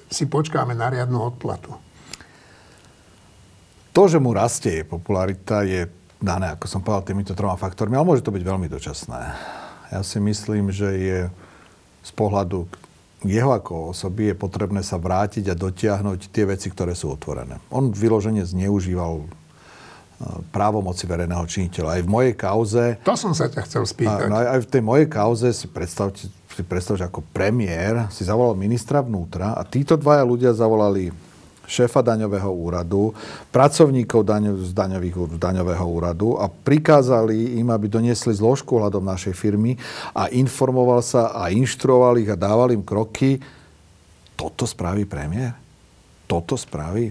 si 0.06 0.30
počkáme 0.30 0.78
na 0.78 0.94
riadnu 0.94 1.18
odplatu. 1.18 1.74
To, 3.90 4.02
že 4.06 4.22
mu 4.22 4.30
rastie 4.30 4.86
popularita, 4.86 5.66
je 5.66 6.05
dané, 6.20 6.56
ako 6.56 6.66
som 6.68 6.80
povedal, 6.80 7.12
týmito 7.12 7.36
troma 7.36 7.56
faktormi, 7.56 7.96
ale 7.96 8.08
môže 8.08 8.24
to 8.24 8.34
byť 8.34 8.44
veľmi 8.44 8.68
dočasné. 8.72 9.20
Ja 9.92 10.00
si 10.02 10.18
myslím, 10.18 10.74
že 10.74 10.88
je 10.98 11.18
z 12.02 12.10
pohľadu 12.14 12.66
jeho 13.26 13.50
ako 13.50 13.96
osoby 13.96 14.30
je 14.30 14.36
potrebné 14.36 14.84
sa 14.84 15.00
vrátiť 15.00 15.50
a 15.50 15.58
dotiahnuť 15.58 16.30
tie 16.30 16.44
veci, 16.46 16.68
ktoré 16.68 16.92
sú 16.92 17.10
otvorené. 17.10 17.58
On 17.72 17.88
vyložene 17.88 18.44
zneužíval 18.44 19.24
e, 19.24 19.26
právomoci 20.52 21.08
verejného 21.08 21.42
činiteľa. 21.48 21.96
Aj 21.96 22.02
v 22.04 22.12
mojej 22.12 22.34
kauze... 22.36 22.84
To 23.02 23.16
som 23.16 23.32
sa 23.32 23.48
ťa 23.48 23.66
chcel 23.66 23.82
spýtať. 23.88 24.28
No, 24.28 24.36
aj 24.36 24.60
v 24.62 24.70
tej 24.70 24.82
mojej 24.84 25.08
kauze 25.08 25.48
si 25.56 25.66
predstavte, 25.66 26.28
si 26.28 26.62
predstavte, 26.62 27.08
ako 27.08 27.24
premiér 27.32 28.06
si 28.12 28.22
zavolal 28.22 28.54
ministra 28.54 29.00
vnútra 29.00 29.56
a 29.56 29.64
títo 29.64 29.96
dvaja 29.96 30.22
ľudia 30.22 30.52
zavolali 30.52 31.10
šéfa 31.66 32.00
daňového 32.00 32.48
úradu, 32.48 33.12
pracovníkov 33.50 34.22
z, 34.62 34.70
daňových, 34.72 35.36
daňového 35.36 35.86
úradu 35.86 36.38
a 36.38 36.46
prikázali 36.48 37.58
im, 37.58 37.68
aby 37.68 37.90
doniesli 37.90 38.32
zložku 38.32 38.78
hľadom 38.78 39.02
našej 39.02 39.34
firmy 39.34 39.74
a 40.14 40.30
informoval 40.30 41.02
sa 41.02 41.34
a 41.34 41.50
inštruoval 41.50 42.22
ich 42.22 42.30
a 42.30 42.38
dával 42.38 42.72
im 42.72 42.86
kroky. 42.86 43.42
Toto 44.38 44.64
spraví 44.64 45.04
premiér? 45.04 45.58
Toto 46.30 46.54
spraví? 46.54 47.10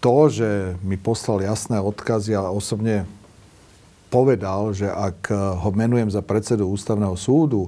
To, 0.00 0.28
že 0.28 0.76
mi 0.84 0.96
poslal 1.00 1.44
jasné 1.44 1.80
odkazy 1.80 2.36
a 2.36 2.52
osobne 2.52 3.08
povedal, 4.06 4.70
že 4.70 4.86
ak 4.86 5.32
ho 5.34 5.70
menujem 5.74 6.08
za 6.08 6.22
predsedu 6.22 6.70
ústavného 6.70 7.18
súdu, 7.18 7.66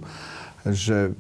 že 0.63 1.13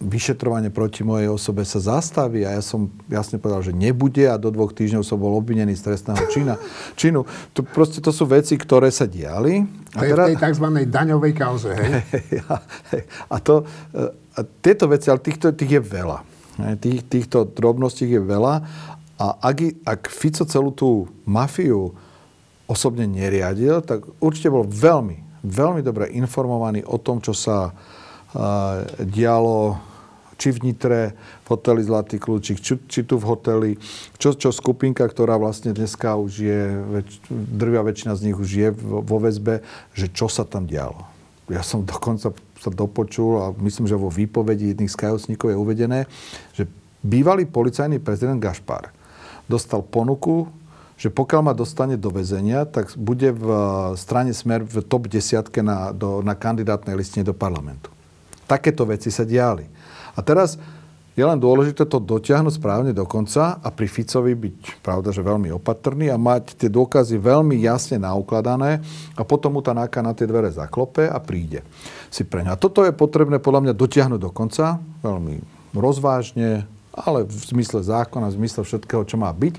vyšetrovanie 0.00 0.72
proti 0.72 1.04
mojej 1.04 1.28
osobe 1.28 1.60
sa 1.68 1.76
zastaví 1.76 2.40
a 2.48 2.56
ja 2.56 2.62
som 2.64 2.88
jasne 3.12 3.36
povedal, 3.36 3.60
že 3.68 3.76
nebude 3.76 4.24
a 4.24 4.40
do 4.40 4.48
dvoch 4.48 4.72
týždňov 4.72 5.04
som 5.04 5.20
bol 5.20 5.36
obvinený 5.36 5.76
z 5.76 5.92
trestného 5.92 6.24
čina, 6.32 6.56
činu. 6.96 7.28
To, 7.52 7.60
proste 7.60 8.00
to 8.00 8.08
sú 8.08 8.24
veci, 8.24 8.56
ktoré 8.56 8.88
sa 8.88 9.04
diali. 9.04 9.60
A 9.92 10.00
to 10.00 10.04
je 10.08 10.16
v 10.16 10.28
tej 10.32 10.38
tzv. 10.40 10.66
daňovej 10.88 11.32
kauze, 11.36 11.76
hej? 11.76 12.00
a, 13.34 13.36
to, 13.44 13.68
a 14.32 14.38
tieto 14.64 14.88
veci, 14.88 15.12
ale 15.12 15.20
týchto, 15.20 15.52
tých 15.52 15.76
je 15.76 15.82
veľa. 15.84 16.18
Tých, 16.80 17.04
týchto 17.04 17.44
drobností 17.44 18.08
je 18.08 18.20
veľa 18.24 18.54
a 19.20 19.26
ak, 19.36 19.84
ak 19.84 20.00
Fico 20.08 20.48
celú 20.48 20.72
tú 20.72 21.12
mafiu 21.28 21.92
osobne 22.64 23.04
neriadil, 23.04 23.84
tak 23.84 24.08
určite 24.16 24.48
bol 24.48 24.64
veľmi, 24.64 25.44
veľmi 25.44 25.84
dobre 25.84 26.08
informovaný 26.16 26.88
o 26.88 26.96
tom, 26.96 27.20
čo 27.20 27.36
sa 27.36 27.76
dialo 28.96 29.89
či 30.40 30.56
v 30.56 30.72
Nitre, 30.72 31.12
v 31.44 31.46
hoteli 31.52 31.84
Zlatý 31.84 32.16
kľúčik, 32.16 32.64
či, 32.64 32.80
či 32.88 33.04
tu 33.04 33.20
v 33.20 33.28
hoteli, 33.28 33.70
čo, 34.16 34.32
čo 34.32 34.48
skupinka, 34.48 35.04
ktorá 35.04 35.36
vlastne 35.36 35.76
dneska 35.76 36.16
už 36.16 36.32
je, 36.32 36.60
väč, 36.96 37.20
drvia 37.28 37.84
väčšina 37.84 38.16
z 38.16 38.32
nich 38.32 38.38
už 38.40 38.48
je 38.48 38.68
vo 38.80 39.20
väzbe, 39.20 39.60
že 39.92 40.08
čo 40.08 40.32
sa 40.32 40.48
tam 40.48 40.64
dialo. 40.64 41.04
Ja 41.52 41.60
som 41.60 41.84
dokonca 41.84 42.32
sa 42.32 42.70
dopočul 42.72 43.32
a 43.44 43.46
myslím, 43.60 43.84
že 43.84 44.00
vo 44.00 44.08
výpovedi 44.08 44.72
jedných 44.72 44.88
z 44.88 44.96
kajúcníkov 44.96 45.52
je 45.52 45.60
uvedené, 45.60 46.00
že 46.56 46.64
bývalý 47.04 47.44
policajný 47.44 48.00
prezident 48.00 48.40
Gašpar 48.40 48.96
dostal 49.50 49.82
ponuku, 49.82 50.46
že 51.00 51.08
pokiaľ 51.08 51.40
ma 51.42 51.54
dostane 51.56 51.96
do 51.96 52.12
väzenia, 52.12 52.68
tak 52.68 52.92
bude 52.94 53.32
v 53.32 53.46
strane 53.96 54.30
Smer 54.36 54.62
v 54.62 54.84
top 54.84 55.08
desiatke 55.08 55.64
na, 55.64 55.90
do, 55.90 56.20
na 56.20 56.36
kandidátnej 56.36 56.94
listine 56.94 57.24
do 57.24 57.32
parlamentu. 57.32 57.90
Takéto 58.44 58.84
veci 58.84 59.08
sa 59.08 59.24
diali. 59.26 59.64
A 60.14 60.20
teraz 60.22 60.58
je 61.18 61.26
len 61.26 61.36
dôležité 61.36 61.84
to 61.84 61.98
dotiahnuť 62.00 62.56
správne 62.56 62.92
do 62.94 63.02
konca 63.04 63.58
a 63.60 63.68
pri 63.68 63.90
Ficovi 63.90 64.32
byť, 64.32 64.80
pravda, 64.80 65.10
že 65.10 65.26
veľmi 65.26 65.50
opatrný 65.52 66.08
a 66.08 66.16
mať 66.16 66.54
tie 66.54 66.70
dôkazy 66.70 67.18
veľmi 67.18 67.58
jasne 67.60 67.98
naukladané 67.98 68.80
a 69.18 69.22
potom 69.26 69.58
mu 69.58 69.60
tá 69.60 69.74
náka 69.74 70.00
na 70.00 70.14
tie 70.14 70.24
dvere 70.24 70.48
zaklope 70.48 71.04
a 71.04 71.18
príde 71.18 71.66
si 72.08 72.22
pre 72.22 72.46
ňa. 72.46 72.54
A 72.54 72.60
toto 72.60 72.86
je 72.86 72.94
potrebné 72.94 73.42
podľa 73.42 73.68
mňa 73.68 73.74
dotiahnuť 73.74 74.20
do 74.22 74.30
konca, 74.30 74.78
veľmi 75.02 75.42
rozvážne, 75.74 76.64
ale 76.94 77.26
v 77.26 77.34
zmysle 77.52 77.82
zákona, 77.82 78.30
v 78.30 78.38
zmysle 78.40 78.62
všetkého, 78.64 79.02
čo 79.04 79.18
má 79.18 79.30
byť. 79.34 79.54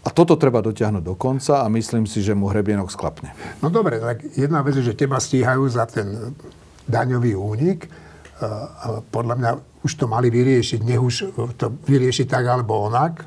A 0.00 0.08
toto 0.08 0.34
treba 0.34 0.64
dotiahnuť 0.64 1.04
do 1.04 1.12
konca 1.12 1.60
a 1.60 1.66
myslím 1.68 2.08
si, 2.08 2.24
že 2.24 2.32
mu 2.32 2.48
hrebienok 2.48 2.88
sklapne. 2.88 3.36
No 3.60 3.68
dobre, 3.68 4.00
tak 4.00 4.24
jedna 4.32 4.64
vec 4.64 4.80
je, 4.80 4.84
že 4.84 4.96
teba 4.96 5.20
stíhajú 5.20 5.68
za 5.68 5.84
ten 5.84 6.32
daňový 6.88 7.36
únik, 7.36 7.86
podľa 9.12 9.34
mňa 9.36 9.50
už 9.84 9.92
to 9.96 10.08
mali 10.08 10.32
vyriešiť, 10.32 10.80
nech 10.84 11.00
už 11.00 11.14
to 11.56 11.66
vyriešiť 11.84 12.26
tak 12.28 12.44
alebo 12.48 12.88
onak. 12.88 13.24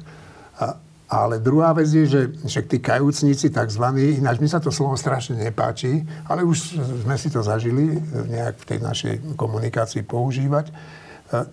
Ale 1.14 1.38
druhá 1.38 1.78
vec 1.78 1.94
je, 1.94 2.10
že 2.10 2.22
však 2.42 2.66
tí 2.66 2.78
kajúcnici 2.82 3.54
tzv. 3.54 3.86
ináč 4.18 4.42
mi 4.42 4.50
sa 4.50 4.58
to 4.58 4.74
slovo 4.74 4.98
strašne 4.98 5.38
nepáči, 5.38 6.02
ale 6.26 6.42
už 6.42 6.82
sme 7.06 7.14
si 7.22 7.30
to 7.30 7.46
zažili 7.46 8.02
nejak 8.34 8.58
v 8.58 8.66
tej 8.66 8.80
našej 8.82 9.14
komunikácii 9.38 10.02
používať. 10.02 10.74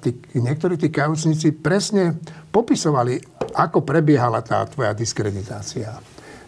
Tí, 0.00 0.17
niektorí 0.37 0.81
tí 0.81 0.88
kajúcnici 0.88 1.52
presne 1.57 2.17
popisovali, 2.49 3.21
ako 3.52 3.85
prebiehala 3.85 4.40
tá 4.40 4.64
tvoja 4.64 4.97
diskreditácia. 4.97 5.93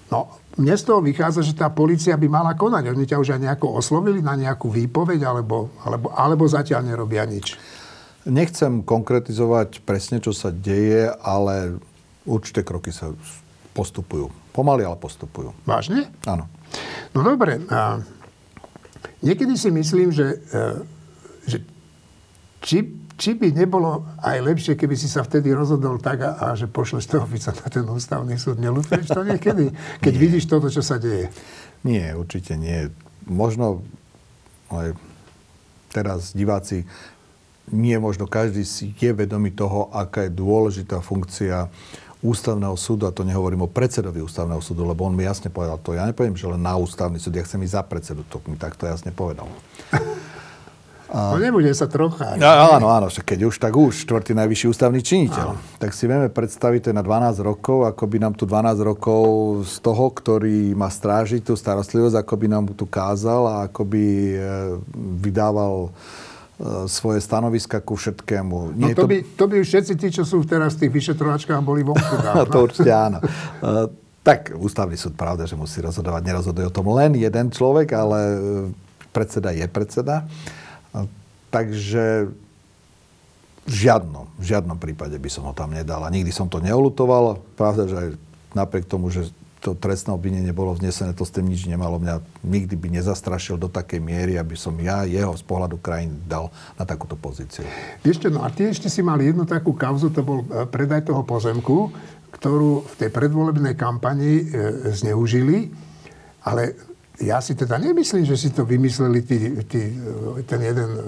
No, 0.08 0.41
mne 0.60 0.74
z 0.76 0.84
toho 0.84 1.00
vychádza, 1.00 1.40
že 1.40 1.56
tá 1.56 1.72
policia 1.72 2.12
by 2.20 2.28
mala 2.28 2.52
konať. 2.52 2.92
Oni 2.92 3.08
ťa 3.08 3.20
už 3.20 3.28
aj 3.36 3.40
nejako 3.40 3.80
oslovili 3.80 4.20
na 4.20 4.36
nejakú 4.36 4.68
výpoveď, 4.68 5.24
alebo, 5.24 5.72
alebo, 5.80 6.12
alebo 6.12 6.44
zatiaľ 6.44 6.92
nerobia 6.92 7.24
nič. 7.24 7.56
Nechcem 8.28 8.84
konkretizovať 8.84 9.82
presne, 9.82 10.20
čo 10.20 10.36
sa 10.36 10.52
deje, 10.52 11.08
ale 11.24 11.80
určité 12.28 12.62
kroky 12.62 12.92
sa 12.92 13.10
postupujú. 13.72 14.28
Pomaly, 14.52 14.84
ale 14.84 15.00
postupujú. 15.00 15.56
Vážne? 15.64 16.12
Áno. 16.28 16.44
No 17.16 17.24
dobre. 17.24 17.64
A 17.72 18.04
niekedy 19.24 19.56
si 19.56 19.72
myslím, 19.72 20.12
že, 20.12 20.36
e, 20.52 20.60
že 21.48 21.58
či, 22.62 22.84
či 23.22 23.38
by 23.38 23.54
nebolo 23.54 24.02
aj 24.18 24.42
lepšie, 24.42 24.74
keby 24.74 24.98
si 24.98 25.06
sa 25.06 25.22
vtedy 25.22 25.54
rozhodol 25.54 26.02
tak 26.02 26.26
a, 26.26 26.42
a 26.42 26.58
že 26.58 26.66
pošleš 26.66 27.06
toho 27.06 27.22
Fica 27.30 27.54
na 27.54 27.70
ten 27.70 27.86
ústavný 27.86 28.34
súd. 28.34 28.58
Nelúfuješ 28.58 29.14
to 29.14 29.22
niekedy, 29.22 29.70
keď 30.02 30.12
nie. 30.18 30.22
vidíš 30.26 30.50
toto, 30.50 30.66
čo 30.66 30.82
sa 30.82 30.98
deje? 30.98 31.30
Nie, 31.86 32.18
určite 32.18 32.58
nie. 32.58 32.90
Možno 33.30 33.86
aj 34.74 34.98
teraz 35.94 36.34
diváci 36.34 36.82
nie 37.70 37.94
možno 38.02 38.26
každý 38.26 38.66
si 38.66 38.90
je 38.90 39.14
vedomý 39.14 39.54
toho, 39.54 39.86
aká 39.94 40.26
je 40.26 40.34
dôležitá 40.34 40.98
funkcia 40.98 41.70
ústavného 42.26 42.74
súdu, 42.74 43.06
a 43.06 43.14
to 43.14 43.22
nehovorím 43.22 43.66
o 43.66 43.70
predsedovi 43.70 44.18
ústavného 44.18 44.58
súdu, 44.58 44.82
lebo 44.82 45.06
on 45.06 45.14
mi 45.14 45.22
jasne 45.22 45.46
povedal 45.46 45.78
to. 45.78 45.94
Ja 45.94 46.10
nepoviem, 46.10 46.34
že 46.34 46.50
len 46.50 46.58
na 46.58 46.74
ústavný 46.74 47.22
súd, 47.22 47.38
ja 47.38 47.46
chcem 47.46 47.62
ísť 47.62 47.74
za 47.78 47.82
predsedu, 47.86 48.26
to 48.26 48.42
mi 48.50 48.58
takto 48.58 48.86
jasne 48.90 49.14
povedal. 49.14 49.46
A... 51.12 51.36
No 51.36 51.44
nebude 51.44 51.68
sa 51.76 51.84
trocha. 51.84 52.40
Ja, 52.40 52.72
áno, 52.72 52.88
áno, 52.88 53.12
však 53.12 53.36
keď 53.36 53.52
už, 53.52 53.60
tak 53.60 53.76
už, 53.76 54.08
štvrtý 54.08 54.32
najvyšší 54.32 54.66
ústavný 54.72 55.04
činiteľ. 55.04 55.46
Áno. 55.52 55.60
Tak 55.76 55.92
si 55.92 56.08
vieme 56.08 56.32
predstaviť, 56.32 56.88
to 56.88 56.88
je 56.88 56.96
na 56.96 57.04
12 57.04 57.36
rokov, 57.44 57.84
ako 57.84 58.04
by 58.08 58.16
nám 58.16 58.32
tu 58.32 58.48
12 58.48 58.80
rokov 58.80 59.24
z 59.68 59.76
toho, 59.84 60.08
ktorý 60.08 60.72
má 60.72 60.88
strážiť 60.88 61.44
tú 61.44 61.52
starostlivosť, 61.52 62.16
ako 62.16 62.34
by 62.40 62.46
nám 62.48 62.64
tu 62.72 62.88
kázal 62.88 63.44
a 63.44 63.54
ako 63.68 63.84
by 63.84 64.06
e, 64.08 64.36
vydával 65.20 65.74
e, 65.84 65.90
svoje 66.88 67.20
stanoviska 67.20 67.84
ku 67.84 67.92
všetkému. 67.92 68.72
Nie 68.80 68.96
no 68.96 69.04
to, 69.04 69.04
to... 69.04 69.10
By, 69.12 69.16
to 69.36 69.44
by 69.52 69.56
všetci 69.60 69.92
tí, 70.00 70.08
čo 70.08 70.24
sú 70.24 70.40
teraz 70.48 70.80
v 70.80 70.88
tých 70.88 70.96
vyšetrovačkách, 70.96 71.60
boli 71.60 71.84
vonku. 71.84 72.14
to 72.56 72.56
určite 72.56 72.88
áno. 72.88 73.20
E, 73.20 74.00
tak 74.24 74.56
ústavný 74.56 74.96
súd, 74.96 75.12
pravda, 75.12 75.44
že 75.44 75.60
musí 75.60 75.84
rozhodovať. 75.84 76.24
Nerozhoduje 76.24 76.64
o 76.64 76.72
tom 76.72 76.88
len 76.96 77.20
jeden 77.20 77.52
človek, 77.52 77.92
ale 77.92 78.18
predseda 79.12 79.52
je 79.52 79.68
predseda. 79.68 80.24
Takže 81.52 82.32
v 83.62 83.74
žiadnom, 83.74 84.26
v 84.40 84.44
žiadnom 84.44 84.78
prípade 84.80 85.14
by 85.14 85.30
som 85.30 85.46
ho 85.46 85.54
tam 85.54 85.70
nedal. 85.70 86.02
A 86.02 86.10
nikdy 86.10 86.34
som 86.34 86.50
to 86.50 86.58
neolutoval. 86.58 87.38
Pravda, 87.54 87.86
že 87.86 87.96
aj 87.96 88.08
napriek 88.58 88.90
tomu, 88.90 89.12
že 89.12 89.30
to 89.62 89.78
trestné 89.78 90.10
obvinenie 90.10 90.50
bolo 90.50 90.74
vznesené, 90.74 91.14
to 91.14 91.22
s 91.22 91.30
tým 91.30 91.46
nič 91.46 91.70
nemalo. 91.70 92.02
Mňa 92.02 92.18
nikdy 92.42 92.74
by 92.74 92.98
nezastrašil 92.98 93.54
do 93.54 93.70
takej 93.70 94.02
miery, 94.02 94.34
aby 94.34 94.58
som 94.58 94.74
ja 94.82 95.06
jeho 95.06 95.30
z 95.38 95.44
pohľadu 95.46 95.78
krajín 95.78 96.18
dal 96.26 96.50
na 96.74 96.82
takúto 96.82 97.14
pozíciu. 97.14 97.62
Ešte, 98.02 98.26
no 98.26 98.42
a 98.42 98.50
ty 98.50 98.66
ešte 98.66 98.90
si 98.90 99.06
mal 99.06 99.22
jednu 99.22 99.46
takú 99.46 99.70
kauzu, 99.70 100.10
to 100.10 100.26
bol 100.26 100.42
e, 100.42 100.66
predaj 100.66 101.06
toho 101.06 101.22
pozemku, 101.22 101.94
ktorú 102.34 102.82
v 102.82 102.94
tej 102.98 103.10
predvolebnej 103.14 103.78
kampani 103.78 104.42
e, 104.42 104.44
zneužili, 104.90 105.70
ale 106.42 106.74
ja 107.22 107.38
si 107.38 107.54
teda 107.54 107.78
nemyslím, 107.78 108.26
že 108.26 108.36
si 108.36 108.50
to 108.50 108.66
vymysleli 108.66 109.20
tí, 109.22 109.38
tí, 109.70 109.82
ten 110.46 110.60
jeden 110.60 110.90
e, 110.90 111.02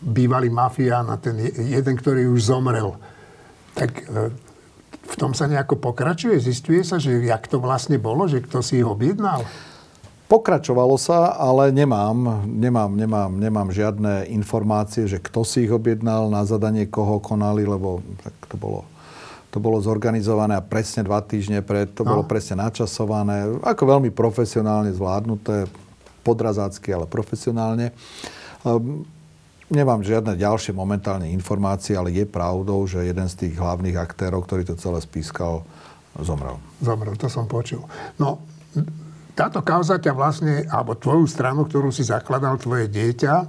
bývalý 0.00 0.46
mafián 0.50 1.10
a 1.10 1.18
ten 1.18 1.36
jeden, 1.50 1.94
ktorý 1.98 2.30
už 2.30 2.54
zomrel. 2.54 2.94
Tak 3.74 3.90
e, 3.90 4.02
v 5.06 5.14
tom 5.18 5.34
sa 5.34 5.50
nejako 5.50 5.78
pokračuje? 5.82 6.38
Zistuje 6.38 6.86
sa, 6.86 7.02
že 7.02 7.18
jak 7.22 7.46
to 7.50 7.58
vlastne 7.58 7.98
bolo, 7.98 8.26
že 8.30 8.42
kto 8.42 8.62
si 8.62 8.82
ho 8.82 8.94
objednal? 8.94 9.42
Pokračovalo 10.26 10.98
sa, 10.98 11.38
ale 11.38 11.70
nemám, 11.70 12.46
nemám, 12.50 12.90
nemám, 12.90 13.30
nemám 13.38 13.68
žiadne 13.70 14.26
informácie, 14.34 15.06
že 15.06 15.22
kto 15.22 15.46
si 15.46 15.70
ich 15.70 15.72
objednal, 15.72 16.26
na 16.26 16.42
zadanie 16.42 16.90
koho 16.90 17.22
konali, 17.22 17.62
lebo 17.62 18.02
tak 18.26 18.34
to 18.50 18.58
bolo 18.58 18.82
to 19.56 19.64
bolo 19.64 19.80
zorganizované 19.80 20.52
a 20.52 20.60
presne 20.60 21.00
dva 21.00 21.24
týždne 21.24 21.64
pred, 21.64 21.88
to 21.96 22.04
no. 22.04 22.12
bolo 22.12 22.22
presne 22.28 22.60
načasované, 22.60 23.48
ako 23.64 23.96
veľmi 23.96 24.12
profesionálne 24.12 24.92
zvládnuté, 24.92 25.64
podrazácky, 26.20 26.92
ale 26.92 27.08
profesionálne. 27.08 27.96
Um, 28.60 29.08
nemám 29.72 30.04
žiadne 30.04 30.36
ďalšie 30.36 30.76
momentálne 30.76 31.32
informácie, 31.32 31.96
ale 31.96 32.12
je 32.12 32.28
pravdou, 32.28 32.84
že 32.84 33.08
jeden 33.08 33.24
z 33.32 33.48
tých 33.48 33.56
hlavných 33.56 33.96
aktérov, 33.96 34.44
ktorý 34.44 34.68
to 34.68 34.76
celé 34.76 35.00
spískal, 35.00 35.64
zomrel. 36.20 36.60
Zomrel, 36.84 37.16
to 37.16 37.32
som 37.32 37.48
počul. 37.48 37.80
No, 38.20 38.44
táto 39.32 39.64
kauza 39.64 39.96
ťa 39.96 40.12
vlastne, 40.12 40.68
alebo 40.68 41.00
tvoju 41.00 41.24
stranu, 41.24 41.64
ktorú 41.64 41.88
si 41.88 42.04
zakladal, 42.04 42.60
tvoje 42.60 42.92
dieťa, 42.92 43.34
e, 43.40 43.46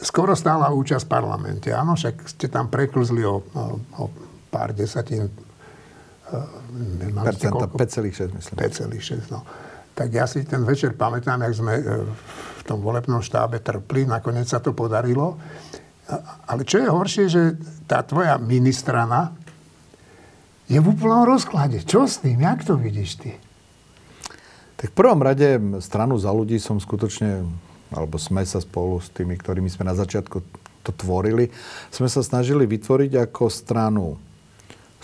skoro 0.00 0.32
stála 0.32 0.72
účasť 0.72 1.04
v 1.04 1.12
parlamente. 1.12 1.68
Áno, 1.76 1.92
však 1.92 2.24
ste 2.24 2.48
tam 2.48 2.72
preklzli 2.72 3.20
o, 3.20 3.44
o, 3.44 3.62
o 4.00 4.04
pár 4.54 4.70
desatín. 4.70 5.26
Percenta, 7.26 7.66
5,6 7.66 8.38
myslím. 8.38 8.54
5,6, 8.54 9.34
no. 9.34 9.42
Tak 9.94 10.08
ja 10.14 10.30
si 10.30 10.46
ten 10.46 10.62
večer 10.62 10.94
pamätám, 10.94 11.42
jak 11.42 11.54
sme 11.58 11.74
uh, 11.78 12.06
v 12.58 12.62
tom 12.62 12.78
volebnom 12.78 13.18
štábe 13.18 13.58
trpli, 13.58 14.06
nakoniec 14.06 14.46
sa 14.46 14.62
to 14.62 14.70
podarilo. 14.70 15.34
Ale 16.46 16.62
čo 16.62 16.78
je 16.78 16.88
horšie, 16.88 17.24
že 17.26 17.42
tá 17.88 18.04
tvoja 18.06 18.36
ministrana 18.36 19.32
je 20.68 20.80
v 20.80 20.86
úplnom 20.86 21.28
rozklade. 21.28 21.84
Čo 21.84 22.08
s 22.08 22.24
tým? 22.24 22.40
Jak 22.40 22.64
to 22.64 22.76
vidíš 22.76 23.20
ty? 23.20 23.30
Tak 24.80 24.92
v 24.92 24.96
prvom 24.96 25.20
rade 25.20 25.60
stranu 25.80 26.16
za 26.20 26.32
ľudí 26.32 26.60
som 26.60 26.80
skutočne, 26.80 27.44
alebo 27.92 28.16
sme 28.20 28.44
sa 28.44 28.60
spolu 28.60 29.00
s 29.00 29.08
tými, 29.12 29.36
ktorými 29.36 29.68
sme 29.68 29.88
na 29.88 29.96
začiatku 29.96 30.40
to 30.84 30.92
tvorili, 30.92 31.48
sme 31.88 32.08
sa 32.12 32.20
snažili 32.20 32.68
vytvoriť 32.68 33.12
ako 33.28 33.48
stranu 33.48 34.20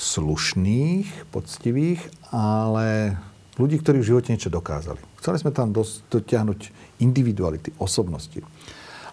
slušných, 0.00 1.28
poctivých, 1.28 2.00
ale 2.32 3.20
ľudí, 3.60 3.76
ktorí 3.76 4.00
v 4.00 4.08
živote 4.16 4.32
niečo 4.32 4.48
dokázali. 4.48 4.96
Chceli 5.20 5.36
sme 5.36 5.52
tam 5.52 5.76
dos- 5.76 6.00
dotiahnuť 6.08 6.72
individuality, 7.04 7.76
osobnosti. 7.76 8.40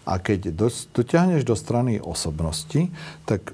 A 0.08 0.23
keď 0.23 0.56
dos- 0.56 0.88
dotiahneš 0.95 1.43
do 1.43 1.60
strany 1.60 2.00
osobnosti, 2.00 2.88
tak 3.28 3.52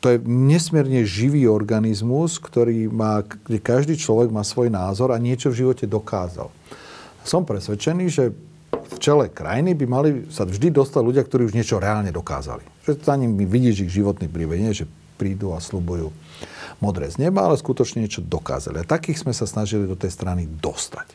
to 0.00 0.14
je 0.14 0.18
nesmierne 0.24 1.04
živý 1.04 1.44
organizmus, 1.50 2.40
ktorý 2.40 2.88
má, 2.88 3.20
kde 3.26 3.58
každý 3.60 3.94
človek 3.98 4.32
má 4.32 4.46
svoj 4.46 4.72
názor 4.72 5.12
a 5.12 5.20
niečo 5.20 5.52
v 5.52 5.66
živote 5.66 5.84
dokázal. 5.84 6.48
Som 7.26 7.44
presvedčený, 7.44 8.06
že 8.08 8.32
v 8.72 8.96
čele 9.02 9.28
krajiny 9.28 9.76
by 9.76 9.84
mali 9.84 10.10
sa 10.32 10.48
vždy 10.48 10.72
dostať 10.72 11.02
ľudia, 11.02 11.26
ktorí 11.26 11.50
už 11.50 11.52
niečo 11.52 11.82
reálne 11.82 12.08
dokázali. 12.14 12.64
Že 12.88 13.04
za 13.04 13.14
nimi 13.20 13.44
vidíš 13.44 13.84
ich 13.84 14.00
životný 14.00 14.30
príbeh, 14.30 14.64
nie 14.64 14.72
že 14.72 14.88
prídu 15.18 15.52
a 15.52 15.60
slubujú 15.60 16.14
modré 16.78 17.10
z 17.10 17.18
neba, 17.18 17.46
ale 17.46 17.58
skutočne 17.58 18.02
niečo 18.02 18.22
dokázali. 18.22 18.82
A 18.82 18.86
takých 18.86 19.26
sme 19.26 19.34
sa 19.34 19.46
snažili 19.46 19.86
do 19.86 19.98
tej 19.98 20.14
strany 20.14 20.46
dostať. 20.46 21.10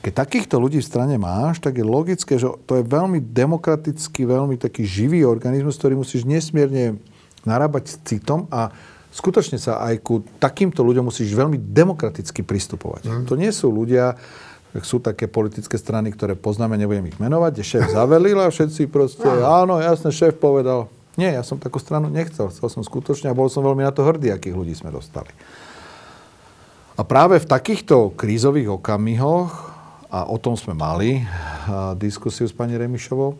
Keď 0.00 0.12
takýchto 0.12 0.56
ľudí 0.62 0.78
v 0.78 0.86
strane 0.86 1.16
máš, 1.18 1.58
tak 1.58 1.80
je 1.80 1.84
logické, 1.84 2.38
že 2.38 2.46
to 2.68 2.78
je 2.78 2.84
veľmi 2.86 3.18
demokratický, 3.20 4.22
veľmi 4.22 4.54
taký 4.54 4.86
živý 4.86 5.26
organizmus, 5.26 5.74
ktorý 5.80 5.98
musíš 5.98 6.22
nesmierne 6.22 7.00
narábať 7.42 7.90
s 7.90 7.96
citom 8.06 8.46
a 8.54 8.70
skutočne 9.10 9.58
sa 9.58 9.82
aj 9.82 9.94
ku 10.06 10.22
takýmto 10.38 10.86
ľuďom 10.86 11.10
musíš 11.10 11.32
veľmi 11.34 11.58
demokraticky 11.58 12.46
pristupovať. 12.46 13.02
Mm. 13.08 13.24
To 13.26 13.34
nie 13.34 13.50
sú 13.50 13.72
ľudia, 13.72 14.14
sú 14.84 15.00
také 15.00 15.26
politické 15.30 15.74
strany, 15.80 16.12
ktoré 16.12 16.36
poznáme, 16.36 16.76
nebudem 16.76 17.08
ich 17.08 17.18
menovať, 17.18 17.50
kde 17.56 17.64
šéf 17.64 17.86
zavelil 17.90 18.38
a 18.42 18.52
všetci 18.52 18.86
proste, 18.92 19.26
áno, 19.26 19.80
jasne, 19.80 20.12
šéf 20.12 20.36
povedal, 20.36 20.90
nie, 21.16 21.32
ja 21.32 21.40
som 21.40 21.56
takú 21.56 21.80
stranu 21.80 22.12
nechcel. 22.12 22.52
Chcel 22.52 22.68
som 22.68 22.82
skutočne 22.84 23.32
a 23.32 23.36
bol 23.36 23.48
som 23.48 23.64
veľmi 23.64 23.82
na 23.82 23.92
to 23.92 24.04
hrdý, 24.04 24.32
akých 24.32 24.56
ľudí 24.56 24.76
sme 24.76 24.92
dostali. 24.92 25.32
A 26.96 27.04
práve 27.04 27.40
v 27.40 27.48
takýchto 27.48 28.16
krízových 28.16 28.80
okamihoch, 28.80 29.76
a 30.06 30.28
o 30.30 30.38
tom 30.38 30.56
sme 30.56 30.72
mali 30.72 31.26
diskusiu 31.98 32.46
s 32.46 32.54
pani 32.54 32.78
Remišovou, 32.78 33.36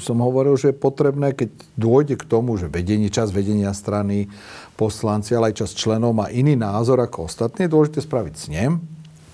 som 0.00 0.16
hovoril, 0.24 0.56
že 0.56 0.72
je 0.72 0.80
potrebné, 0.80 1.36
keď 1.36 1.52
dôjde 1.76 2.16
k 2.16 2.24
tomu, 2.24 2.56
že 2.56 2.72
vedenie, 2.72 3.12
čas 3.12 3.28
vedenia 3.28 3.76
strany, 3.76 4.32
poslanci, 4.72 5.36
ale 5.36 5.52
aj 5.52 5.60
čas 5.60 5.76
členov 5.76 6.16
má 6.16 6.32
iný 6.32 6.56
názor 6.56 6.96
ako 6.96 7.28
ostatní, 7.28 7.68
je 7.68 7.74
dôležité 7.76 8.00
spraviť 8.00 8.34
s 8.40 8.48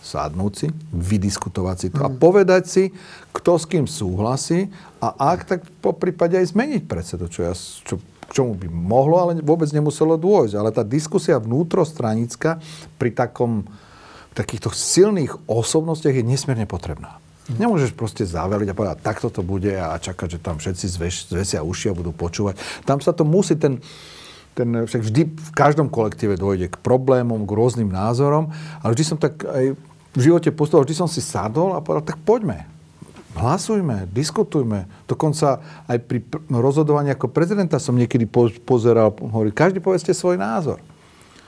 sadnúť 0.03 0.53
si, 0.59 0.67
vydiskutovať 0.91 1.77
si 1.79 1.89
to 1.95 2.03
a 2.03 2.11
mm. 2.11 2.19
povedať 2.19 2.63
si, 2.67 2.85
kto 3.31 3.55
s 3.55 3.65
kým 3.71 3.87
súhlasí 3.87 4.67
a 4.99 5.15
ak, 5.35 5.41
tak 5.47 5.61
po 5.79 5.95
prípade 5.95 6.35
aj 6.35 6.51
zmeniť 6.51 6.83
predsedu, 6.91 7.31
čo, 7.31 7.47
ja, 7.47 7.55
čo 7.55 8.03
k 8.03 8.35
čomu 8.35 8.59
by 8.59 8.67
mohlo, 8.67 9.23
ale 9.23 9.39
vôbec 9.39 9.71
nemuselo 9.71 10.19
dôjsť. 10.19 10.55
Ale 10.59 10.71
tá 10.75 10.83
diskusia 10.83 11.39
vnútrostranická 11.39 12.59
pri 12.99 13.11
takom, 13.15 13.69
takýchto 14.35 14.73
silných 14.73 15.37
osobnostiach 15.47 16.19
je 16.19 16.25
nesmierne 16.27 16.67
potrebná. 16.67 17.23
Mm. 17.51 17.67
Nemôžeš 17.67 17.93
proste 17.95 18.27
zaveliť 18.27 18.71
a 18.71 18.79
povedať, 18.79 18.99
takto 19.07 19.29
to 19.31 19.43
bude 19.47 19.71
a 19.71 19.95
čakať, 19.99 20.39
že 20.39 20.43
tam 20.43 20.59
všetci 20.59 20.87
zvesia 21.31 21.61
uši 21.63 21.91
a 21.91 21.99
budú 21.99 22.11
počúvať. 22.11 22.59
Tam 22.83 22.99
sa 22.99 23.11
to 23.15 23.27
musí 23.27 23.59
ten, 23.59 23.83
ten, 24.55 24.69
však 24.87 25.03
vždy 25.03 25.23
v 25.33 25.51
každom 25.53 25.89
kolektíve 25.91 26.39
dôjde 26.39 26.73
k 26.73 26.77
problémom, 26.81 27.45
k 27.45 27.53
rôznym 27.57 27.91
názorom, 27.91 28.53
ale 28.81 28.95
vždy 28.95 29.05
som 29.05 29.19
tak 29.19 29.43
aj 29.43 29.77
v 30.13 30.21
živote 30.21 30.53
postoval, 30.53 30.85
vždy 30.85 30.97
som 30.97 31.09
si 31.09 31.25
sadol 31.25 31.73
a 31.73 31.81
povedal, 31.81 32.15
tak 32.15 32.21
poďme. 32.21 32.69
Hlasujme, 33.33 34.13
diskutujme. 34.13 34.85
Dokonca 35.09 35.65
aj 35.89 35.99
pri 36.05 36.21
rozhodovaní 36.53 37.09
ako 37.17 37.33
prezidenta 37.33 37.81
som 37.81 37.97
niekedy 37.97 38.29
pozeral, 38.61 39.17
hovorí, 39.17 39.49
každý 39.49 39.81
povedzte 39.81 40.13
svoj 40.13 40.37
názor. 40.37 40.85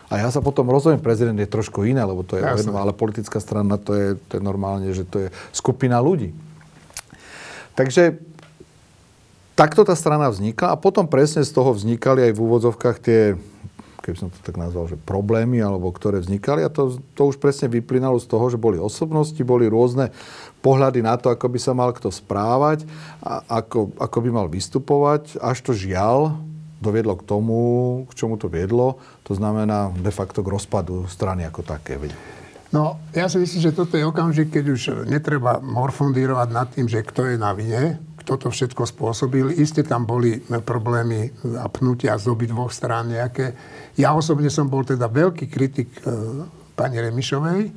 A 0.09 0.21
ja 0.21 0.29
sa 0.33 0.41
potom 0.41 0.69
rozumiem, 0.69 1.01
prezident 1.01 1.37
je 1.37 1.49
trošku 1.49 1.85
iné, 1.85 2.01
lebo 2.01 2.25
to 2.25 2.41
je 2.41 2.45
jedno, 2.45 2.77
ale 2.77 2.97
politická 2.97 3.37
strana 3.41 3.77
to 3.77 3.93
je, 3.93 4.09
to 4.29 4.41
je 4.41 4.43
normálne, 4.45 4.89
že 4.97 5.05
to 5.05 5.29
je 5.29 5.29
skupina 5.53 6.01
ľudí. 6.01 6.33
Takže 7.75 8.17
takto 9.59 9.85
tá 9.85 9.93
strana 9.93 10.31
vznikla 10.31 10.73
a 10.73 10.81
potom 10.81 11.05
presne 11.05 11.43
z 11.43 11.53
toho 11.53 11.75
vznikali 11.75 12.31
aj 12.31 12.33
v 12.33 12.43
úvodzovkách 12.43 12.97
tie, 13.03 13.21
keby 14.05 14.17
som 14.21 14.29
to 14.29 14.37
tak 14.45 14.61
nazval, 14.61 14.85
že 14.85 15.01
problémy, 15.01 15.65
alebo 15.65 15.89
ktoré 15.89 16.21
vznikali 16.21 16.61
a 16.61 16.69
to, 16.69 17.01
to 17.17 17.33
už 17.33 17.41
presne 17.41 17.73
vyplynalo 17.73 18.21
z 18.21 18.29
toho, 18.29 18.53
že 18.53 18.61
boli 18.61 18.77
osobnosti, 18.77 19.41
boli 19.41 19.65
rôzne 19.65 20.13
pohľady 20.61 21.01
na 21.01 21.17
to, 21.17 21.33
ako 21.33 21.49
by 21.49 21.57
sa 21.57 21.73
mal 21.73 21.89
kto 21.97 22.13
správať, 22.13 22.85
a 23.25 23.65
ako, 23.65 23.97
ako 23.97 24.19
by 24.21 24.29
mal 24.29 24.47
vystupovať, 24.53 25.41
až 25.41 25.65
to 25.65 25.73
žiaľ 25.73 26.37
doviedlo 26.85 27.17
k 27.17 27.25
tomu, 27.25 27.59
k 28.13 28.13
čomu 28.13 28.37
to 28.37 28.53
viedlo. 28.53 29.01
To 29.25 29.33
znamená 29.33 29.89
de 29.97 30.13
facto 30.13 30.45
k 30.45 30.53
rozpadu 30.53 31.09
strany 31.09 31.49
ako 31.49 31.65
také. 31.65 31.97
No, 32.69 33.01
ja 33.17 33.31
si 33.33 33.41
myslím, 33.41 33.61
že 33.65 33.73
toto 33.73 33.97
je 33.97 34.05
okamžik, 34.05 34.53
keď 34.53 34.65
už 34.69 34.83
netreba 35.09 35.63
morfondírovať 35.65 36.49
nad 36.53 36.69
tým, 36.69 36.91
že 36.91 37.01
kto 37.01 37.33
je 37.33 37.37
na 37.41 37.57
vine, 37.57 38.03
kto 38.25 38.41
to 38.41 38.49
všetko 38.49 38.89
spôsobil. 38.89 39.53
Isté 39.53 39.85
tam 39.85 40.09
boli 40.09 40.41
problémy 40.41 41.29
a 41.61 41.69
pnutia 41.69 42.17
z 42.17 42.33
obi 42.33 42.49
dvoch 42.49 42.73
strán 42.73 43.13
nejaké. 43.13 43.53
Ja 44.01 44.17
osobne 44.17 44.49
som 44.49 44.73
bol 44.73 44.81
teda 44.81 45.13
veľký 45.13 45.45
kritik 45.53 45.93
e, 46.01 46.09
pani 46.73 47.05
Remišovej 47.05 47.69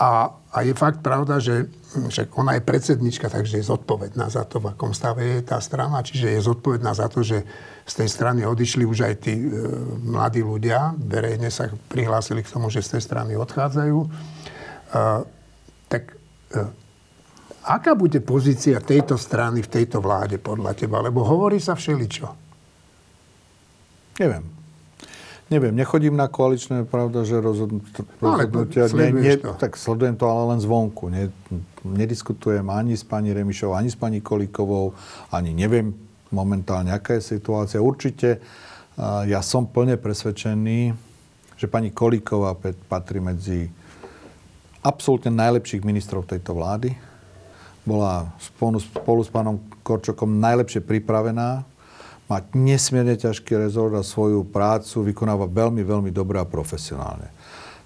a, 0.00 0.32
a 0.32 0.58
je 0.64 0.72
fakt 0.72 1.04
pravda, 1.04 1.36
že 1.36 1.68
však 1.92 2.32
ona 2.40 2.56
je 2.56 2.64
predsednička, 2.64 3.28
takže 3.28 3.60
je 3.60 3.68
zodpovedná 3.68 4.32
za 4.32 4.48
to, 4.48 4.64
v 4.64 4.72
akom 4.72 4.96
stave 4.96 5.20
je 5.20 5.40
tá 5.44 5.60
strana, 5.60 6.00
čiže 6.00 6.32
je 6.32 6.40
zodpovedná 6.40 6.96
za 6.96 7.12
to, 7.12 7.20
že 7.20 7.44
z 7.84 7.94
tej 8.00 8.08
strany 8.08 8.48
odišli 8.48 8.88
už 8.88 9.12
aj 9.12 9.14
tí 9.20 9.36
e, 9.36 9.50
mladí 10.08 10.40
ľudia, 10.40 10.96
verejne 10.96 11.52
sa 11.52 11.68
prihlásili 11.92 12.40
k 12.40 12.48
tomu, 12.48 12.72
že 12.72 12.80
z 12.80 12.96
tej 12.96 13.02
strany 13.04 13.36
odchádzajú. 13.36 13.98
E, 14.00 14.08
tak 15.90 16.16
e, 16.54 16.79
aká 17.70 17.94
bude 17.94 18.18
pozícia 18.18 18.82
tejto 18.82 19.14
strany 19.14 19.62
v 19.62 19.70
tejto 19.70 20.02
vláde 20.02 20.42
podľa 20.42 20.74
teba? 20.74 20.98
Lebo 20.98 21.22
hovorí 21.22 21.62
sa 21.62 21.78
všeličo. 21.78 22.26
Neviem. 24.18 24.44
Neviem, 25.50 25.74
nechodím 25.74 26.14
na 26.14 26.30
koaličné, 26.30 26.86
pravda, 26.86 27.26
že 27.26 27.42
rozhodnutia... 27.42 28.06
No, 28.22 28.38
ale 28.38 28.46
nie, 29.10 29.34
nie, 29.34 29.34
to. 29.34 29.50
Tak 29.58 29.74
sledujem 29.74 30.14
to 30.14 30.30
ale 30.30 30.54
len 30.54 30.62
zvonku. 30.62 31.10
Ne, 31.10 31.34
nediskutujem 31.82 32.62
ani 32.70 32.94
s 32.94 33.02
pani 33.02 33.34
Remišovou, 33.34 33.74
ani 33.74 33.90
s 33.90 33.98
pani 33.98 34.22
Kolíkovou, 34.22 34.94
ani 35.34 35.50
neviem 35.50 35.90
momentálne, 36.30 36.94
aká 36.94 37.18
je 37.18 37.34
situácia. 37.34 37.82
Určite 37.82 38.38
ja 39.26 39.42
som 39.42 39.66
plne 39.66 39.98
presvedčený, 39.98 40.94
že 41.58 41.66
pani 41.66 41.90
Kolíková 41.90 42.54
patrí 42.86 43.18
medzi 43.18 43.66
absolútne 44.86 45.34
najlepších 45.34 45.82
ministrov 45.82 46.30
tejto 46.30 46.54
vlády. 46.54 46.94
Bola 47.90 48.30
spolu, 48.38 48.78
spolu 48.78 49.20
s 49.26 49.30
pánom 49.34 49.58
Korčokom 49.82 50.38
najlepšie 50.38 50.78
pripravená 50.78 51.66
má 52.30 52.38
nesmierne 52.54 53.18
ťažký 53.18 53.58
rezort 53.58 53.90
a 53.98 54.06
svoju 54.06 54.46
prácu 54.46 55.10
vykonáva 55.10 55.50
veľmi, 55.50 55.82
veľmi 55.82 56.14
dobre 56.14 56.38
a 56.38 56.46
profesionálne. 56.46 57.26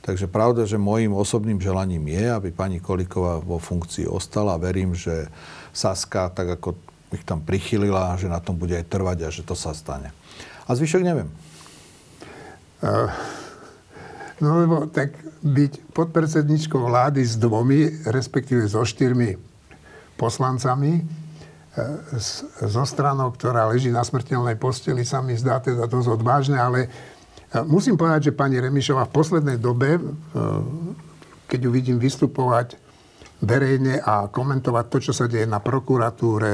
Takže 0.04 0.28
pravda, 0.28 0.68
že 0.68 0.76
môjim 0.76 1.16
osobným 1.16 1.56
želaním 1.56 2.12
je, 2.12 2.28
aby 2.28 2.52
pani 2.52 2.76
Kolíková 2.76 3.40
vo 3.40 3.56
funkcii 3.56 4.04
ostala. 4.04 4.60
Verím, 4.60 4.92
že 4.92 5.32
Saska, 5.72 6.28
tak 6.28 6.60
ako 6.60 6.76
ich 7.16 7.24
tam 7.24 7.40
prichylila, 7.40 8.20
že 8.20 8.28
na 8.28 8.36
tom 8.36 8.60
bude 8.60 8.76
aj 8.76 8.84
trvať 8.84 9.24
a 9.24 9.32
že 9.32 9.40
to 9.40 9.56
sa 9.56 9.72
stane. 9.72 10.12
A 10.68 10.76
zvyšok 10.76 11.00
neviem. 11.00 11.32
Uh, 12.84 13.08
no 14.44 14.60
lebo 14.60 14.84
tak 14.92 15.16
byť 15.40 15.96
podpredsedničkou 15.96 16.84
vlády 16.84 17.24
s 17.24 17.40
dvomi, 17.40 18.04
respektíve 18.04 18.68
so 18.68 18.84
štyrmi 18.84 19.53
poslancami, 20.14 21.04
zo 22.62 22.84
stranou, 22.86 23.34
ktorá 23.34 23.66
leží 23.66 23.90
na 23.90 24.06
smrteľnej 24.06 24.54
posteli, 24.54 25.02
sa 25.02 25.18
mi 25.18 25.34
zdá 25.34 25.58
teda 25.58 25.90
dosť 25.90 26.08
odvážne, 26.14 26.54
ale 26.54 26.86
e, 26.86 26.88
musím 27.66 27.98
povedať, 27.98 28.30
že 28.30 28.38
pani 28.38 28.62
Remišová 28.62 29.10
v 29.10 29.14
poslednej 29.14 29.58
dobe, 29.58 29.98
e, 29.98 30.00
keď 31.50 31.58
ju 31.66 31.70
vidím 31.74 31.98
vystupovať 31.98 32.78
verejne 33.42 33.98
a 33.98 34.30
komentovať 34.30 34.84
to, 34.86 34.98
čo 35.10 35.12
sa 35.12 35.26
deje 35.26 35.50
na 35.50 35.58
prokuratúre, 35.58 36.52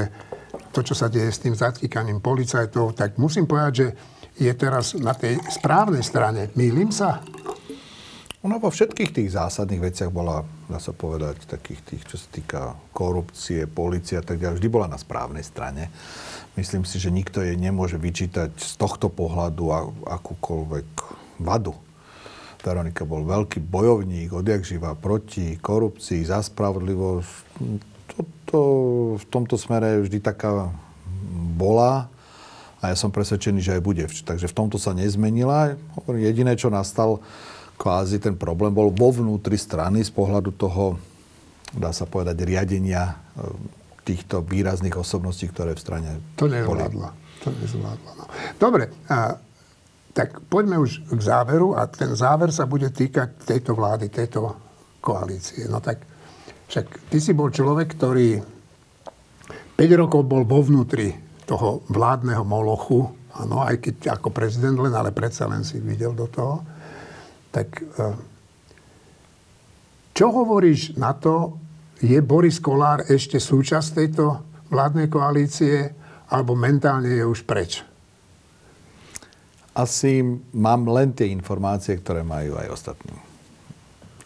to, 0.73 0.81
čo 0.81 0.97
sa 0.97 1.13
deje 1.13 1.29
s 1.29 1.43
tým 1.45 1.53
zatýkaním 1.53 2.25
policajtov, 2.25 2.97
tak 2.97 3.21
musím 3.21 3.45
povedať, 3.45 3.73
že 3.77 3.87
je 4.41 4.53
teraz 4.57 4.97
na 4.97 5.13
tej 5.13 5.37
správnej 5.53 6.01
strane. 6.01 6.49
Mýlim 6.57 6.89
sa? 6.89 7.21
Ona 8.41 8.57
vo 8.57 8.73
všetkých 8.73 9.13
tých 9.13 9.37
zásadných 9.37 9.93
veciach 9.93 10.09
bola, 10.09 10.49
dá 10.65 10.81
sa 10.81 10.97
povedať, 10.97 11.45
takých 11.45 11.81
tých, 11.85 12.03
čo 12.09 12.17
sa 12.17 12.29
týka 12.33 12.61
korupcie, 12.97 13.69
policie 13.69 14.17
a 14.17 14.25
tak 14.25 14.41
ďalej, 14.41 14.57
vždy 14.57 14.69
bola 14.73 14.89
na 14.89 14.97
správnej 14.97 15.45
strane. 15.45 15.93
Myslím 16.57 16.89
si, 16.89 16.97
že 16.97 17.13
nikto 17.13 17.45
jej 17.45 17.53
nemôže 17.61 18.01
vyčítať 18.01 18.57
z 18.57 18.75
tohto 18.81 19.13
pohľadu 19.13 19.69
akúkoľvek 20.09 20.89
vadu. 21.45 21.77
Veronika 22.65 23.05
bol 23.05 23.29
veľký 23.29 23.61
bojovník, 23.61 24.33
odjak 24.33 24.65
živa 24.65 24.97
proti 24.97 25.61
korupcii, 25.61 26.25
za 26.25 26.41
spravodlivosť. 26.41 27.33
Toto 28.09 28.61
v 29.21 29.25
tomto 29.29 29.61
smere 29.61 30.01
vždy 30.01 30.17
taká 30.17 30.73
bola 31.61 32.09
a 32.81 32.89
ja 32.89 32.97
som 32.97 33.13
presvedčený, 33.13 33.61
že 33.61 33.77
aj 33.77 33.83
bude. 33.85 34.05
Takže 34.09 34.49
v 34.49 34.57
tomto 34.57 34.81
sa 34.81 34.97
nezmenila. 34.97 35.77
Jediné, 36.09 36.57
čo 36.57 36.73
nastal, 36.73 37.21
kvázi 37.81 38.21
ten 38.21 38.37
problém 38.37 38.69
bol 38.69 38.93
vo 38.93 39.09
vnútri 39.09 39.57
strany 39.57 40.05
z 40.05 40.13
pohľadu 40.13 40.53
toho, 40.53 41.01
dá 41.73 41.97
sa 41.97 42.05
povedať, 42.05 42.37
riadenia 42.45 43.09
e, 43.09 43.15
týchto 44.05 44.45
výrazných 44.45 45.01
osobností, 45.01 45.49
ktoré 45.49 45.73
v 45.73 45.81
strane 45.81 46.11
To 46.37 46.45
nezvládla. 46.45 47.09
To 47.41 47.49
nezvládla. 47.49 48.11
No. 48.21 48.25
Dobre, 48.61 48.93
a, 49.09 49.41
tak 50.13 50.45
poďme 50.53 50.77
už 50.77 51.09
k 51.09 51.21
záveru 51.25 51.73
a 51.73 51.89
ten 51.89 52.13
záver 52.13 52.53
sa 52.53 52.69
bude 52.69 52.93
týkať 52.93 53.49
tejto 53.49 53.73
vlády, 53.73 54.13
tejto 54.13 54.53
koalície. 55.01 55.65
No 55.65 55.81
tak 55.81 56.05
však 56.69 57.09
ty 57.09 57.17
si 57.17 57.33
bol 57.33 57.49
človek, 57.49 57.97
ktorý 57.97 58.45
5 59.81 59.81
rokov 59.97 60.29
bol 60.29 60.45
vo 60.45 60.61
vnútri 60.61 61.17
toho 61.49 61.81
vládneho 61.89 62.45
molochu, 62.45 63.09
áno, 63.33 63.65
aj 63.65 63.81
keď 63.81 64.21
ako 64.21 64.29
prezident 64.29 64.77
len, 64.77 64.93
ale 64.93 65.11
predsa 65.11 65.49
len 65.49 65.65
si 65.65 65.81
videl 65.81 66.13
do 66.13 66.29
toho. 66.29 66.61
Tak 67.51 67.69
eh, 67.83 68.15
čo 70.15 70.27
hovoríš 70.29 71.01
na 71.01 71.17
to, 71.17 71.57
je 72.01 72.17
Boris 72.21 72.61
Kolár 72.61 73.05
ešte 73.09 73.37
súčasť 73.37 73.89
tejto 73.97 74.25
vládnej 74.73 75.09
koalície, 75.13 75.93
alebo 76.33 76.57
mentálne 76.57 77.13
je 77.13 77.25
už 77.25 77.45
preč? 77.45 77.85
Asi 79.77 80.21
mám 80.53 80.89
len 80.91 81.13
tie 81.17 81.31
informácie, 81.31 81.97
ktoré 82.01 82.25
majú 82.25 82.57
aj 82.59 82.69
ostatní. 82.73 83.30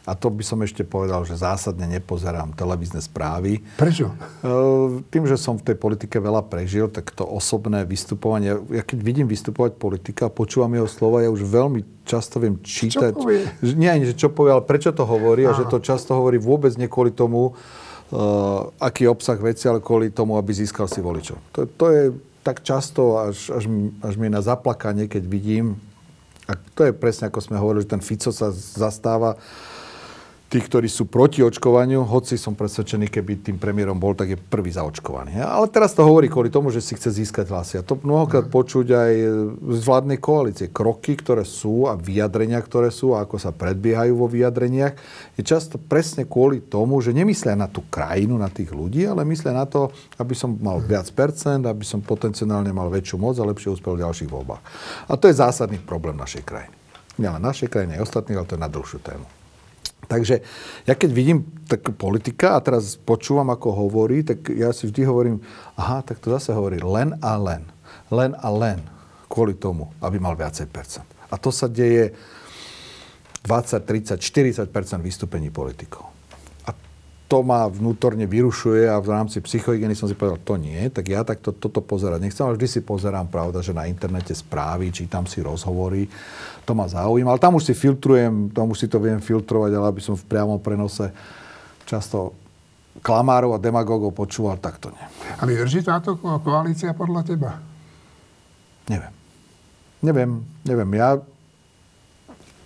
A 0.04 0.12
to 0.12 0.28
by 0.28 0.44
som 0.44 0.60
ešte 0.60 0.84
povedal, 0.84 1.24
že 1.24 1.40
zásadne 1.40 1.88
nepozerám 1.88 2.52
televízne 2.52 3.00
správy. 3.00 3.64
Prečo? 3.80 4.12
E, 4.12 5.00
tým, 5.08 5.24
že 5.24 5.40
som 5.40 5.56
v 5.56 5.72
tej 5.72 5.76
politike 5.80 6.20
veľa 6.20 6.44
prežil, 6.44 6.92
tak 6.92 7.08
to 7.16 7.24
osobné 7.24 7.88
vystupovanie, 7.88 8.52
ja 8.68 8.84
keď 8.84 9.00
vidím 9.00 9.24
vystupovať 9.24 9.80
politika 9.80 10.28
počúvam 10.28 10.76
jeho 10.76 10.84
slova, 10.84 11.24
ja 11.24 11.32
už 11.32 11.48
veľmi 11.48 12.04
často 12.04 12.36
viem 12.36 12.60
čítať. 12.60 13.16
Čo 13.16 13.24
povie? 13.24 13.48
Nie, 13.80 13.96
že 14.04 14.12
čo 14.12 14.28
povie, 14.28 14.52
ale 14.52 14.64
prečo 14.68 14.92
to 14.92 15.08
hovorí 15.08 15.48
Aha. 15.48 15.56
a 15.56 15.58
že 15.58 15.64
to 15.72 15.80
často 15.80 16.12
hovorí 16.12 16.36
vôbec 16.36 16.76
nie 16.76 16.84
kvôli 16.84 17.08
tomu, 17.08 17.56
uh, 17.56 18.68
aký 18.76 19.08
obsah 19.08 19.40
veci, 19.40 19.72
ale 19.72 19.80
kvôli 19.80 20.12
tomu, 20.12 20.36
aby 20.36 20.52
získal 20.52 20.84
si 20.84 21.00
voličov. 21.00 21.40
To, 21.56 21.64
to 21.64 21.86
je 21.88 22.02
tak 22.44 22.60
často, 22.60 23.24
až, 23.24 23.56
až, 23.56 23.64
až 24.04 24.14
mi 24.20 24.28
na 24.28 24.44
zaplakanie, 24.44 25.08
keď 25.08 25.24
vidím, 25.24 25.80
a 26.44 26.60
to 26.76 26.84
je 26.84 26.92
presne 26.92 27.32
ako 27.32 27.40
sme 27.40 27.56
hovorili, 27.56 27.88
že 27.88 27.96
ten 27.96 28.04
Fico 28.04 28.28
sa 28.28 28.52
zastáva 28.52 29.40
tých, 30.54 30.70
ktorí 30.70 30.86
sú 30.86 31.10
proti 31.10 31.42
očkovaniu, 31.42 32.06
hoci 32.06 32.38
som 32.38 32.54
presvedčený, 32.54 33.10
keby 33.10 33.42
tým 33.42 33.58
premiérom 33.58 33.98
bol, 33.98 34.14
tak 34.14 34.30
je 34.30 34.38
prvý 34.38 34.70
zaočkovaný. 34.70 35.42
Ale 35.42 35.66
teraz 35.66 35.98
to 35.98 36.06
hovorí 36.06 36.30
kvôli 36.30 36.46
tomu, 36.46 36.70
že 36.70 36.78
si 36.78 36.94
chce 36.94 37.10
získať 37.10 37.50
hlasy. 37.50 37.82
A 37.82 37.86
to 37.86 37.98
mnohokrát 37.98 38.46
počuť 38.46 38.86
aj 38.94 39.12
z 39.58 39.80
vládnej 39.82 40.22
koalície. 40.22 40.70
Kroky, 40.70 41.18
ktoré 41.18 41.42
sú 41.42 41.90
a 41.90 41.98
vyjadrenia, 41.98 42.62
ktoré 42.62 42.94
sú 42.94 43.18
a 43.18 43.26
ako 43.26 43.42
sa 43.42 43.50
predbiehajú 43.50 44.14
vo 44.14 44.30
vyjadreniach, 44.30 44.94
je 45.34 45.42
často 45.42 45.74
presne 45.74 46.22
kvôli 46.22 46.62
tomu, 46.62 47.02
že 47.02 47.10
nemyslia 47.10 47.58
na 47.58 47.66
tú 47.66 47.82
krajinu, 47.90 48.38
na 48.38 48.46
tých 48.46 48.70
ľudí, 48.70 49.02
ale 49.10 49.26
myslia 49.26 49.50
na 49.50 49.66
to, 49.66 49.90
aby 50.22 50.38
som 50.38 50.54
mal 50.62 50.78
viac 50.78 51.10
percent, 51.10 51.66
aby 51.66 51.82
som 51.82 51.98
potenciálne 51.98 52.70
mal 52.70 52.86
väčšiu 52.94 53.18
moc 53.18 53.34
a 53.42 53.44
lepšie 53.50 53.74
uspel 53.74 53.98
v 53.98 54.06
ďalších 54.06 54.30
voľbách. 54.30 54.62
A 55.10 55.18
to 55.18 55.26
je 55.26 55.34
zásadný 55.34 55.82
problém 55.82 56.14
našej 56.14 56.46
krajiny. 56.46 56.78
Nielen 57.18 57.42
našej 57.42 57.66
krajiny, 57.66 57.98
aj 57.98 58.06
ostatných, 58.06 58.38
ale 58.38 58.46
to 58.46 58.54
je 58.54 58.62
na 58.62 58.70
dlhšiu 58.70 59.02
tému. 59.02 59.43
Takže 60.06 60.40
ja 60.86 60.94
keď 60.94 61.10
vidím 61.10 61.38
tak 61.66 61.84
politika 61.98 62.56
a 62.56 62.62
teraz 62.64 62.96
počúvam, 62.96 63.50
ako 63.50 63.88
hovorí, 63.88 64.22
tak 64.22 64.46
ja 64.52 64.70
si 64.70 64.86
vždy 64.86 65.02
hovorím, 65.04 65.36
aha, 65.74 66.06
tak 66.06 66.22
to 66.22 66.30
zase 66.32 66.54
hovorí 66.54 66.78
len 66.80 67.16
a 67.24 67.34
len. 67.36 67.66
Len 68.12 68.36
a 68.38 68.48
len 68.52 68.78
kvôli 69.26 69.58
tomu, 69.58 69.90
aby 69.98 70.22
mal 70.22 70.38
viacej 70.38 70.70
percent. 70.70 71.08
A 71.32 71.34
to 71.34 71.50
sa 71.50 71.66
deje 71.66 72.14
20, 73.42 73.82
30, 73.82 74.22
40% 74.70 74.70
vystúpení 75.02 75.50
politikov. 75.50 76.13
To 77.34 77.42
ma 77.42 77.66
vnútorne 77.66 78.30
vyrušuje 78.30 78.86
a 78.86 78.94
v 79.02 79.10
rámci 79.10 79.42
psychohygieny 79.42 79.98
som 79.98 80.06
si 80.06 80.14
povedal, 80.14 80.38
to 80.46 80.54
nie, 80.54 80.86
tak 80.86 81.10
ja 81.10 81.26
takto 81.26 81.50
toto 81.50 81.82
pozerať 81.82 82.22
nechcem, 82.22 82.46
ale 82.46 82.54
vždy 82.54 82.78
si 82.78 82.80
pozerám, 82.86 83.26
pravda, 83.26 83.58
že 83.58 83.74
na 83.74 83.90
internete 83.90 84.30
správy, 84.30 84.94
čítam 84.94 85.26
si 85.26 85.42
rozhovory, 85.42 86.06
to 86.62 86.78
ma 86.78 86.86
zaujíma, 86.86 87.34
ale 87.34 87.42
tam 87.42 87.58
už 87.58 87.66
si 87.66 87.74
filtrujem, 87.74 88.54
tam 88.54 88.70
už 88.70 88.78
si 88.78 88.86
to 88.86 89.02
viem 89.02 89.18
filtrovať, 89.18 89.74
ale 89.74 89.90
aby 89.90 89.98
som 89.98 90.14
v 90.14 90.22
priamom 90.30 90.62
prenose 90.62 91.10
často 91.82 92.38
klamárov 93.02 93.58
a 93.58 93.58
demagógov 93.58 94.14
počúval, 94.14 94.62
tak 94.62 94.78
to 94.78 94.94
nie. 94.94 95.06
A 95.34 95.42
vydrží 95.42 95.82
táto 95.82 96.14
koalícia 96.38 96.94
podľa 96.94 97.26
teba? 97.26 97.58
Neviem. 98.86 99.10
Neviem, 100.06 100.30
neviem. 100.62 100.90
Ja 100.94 101.18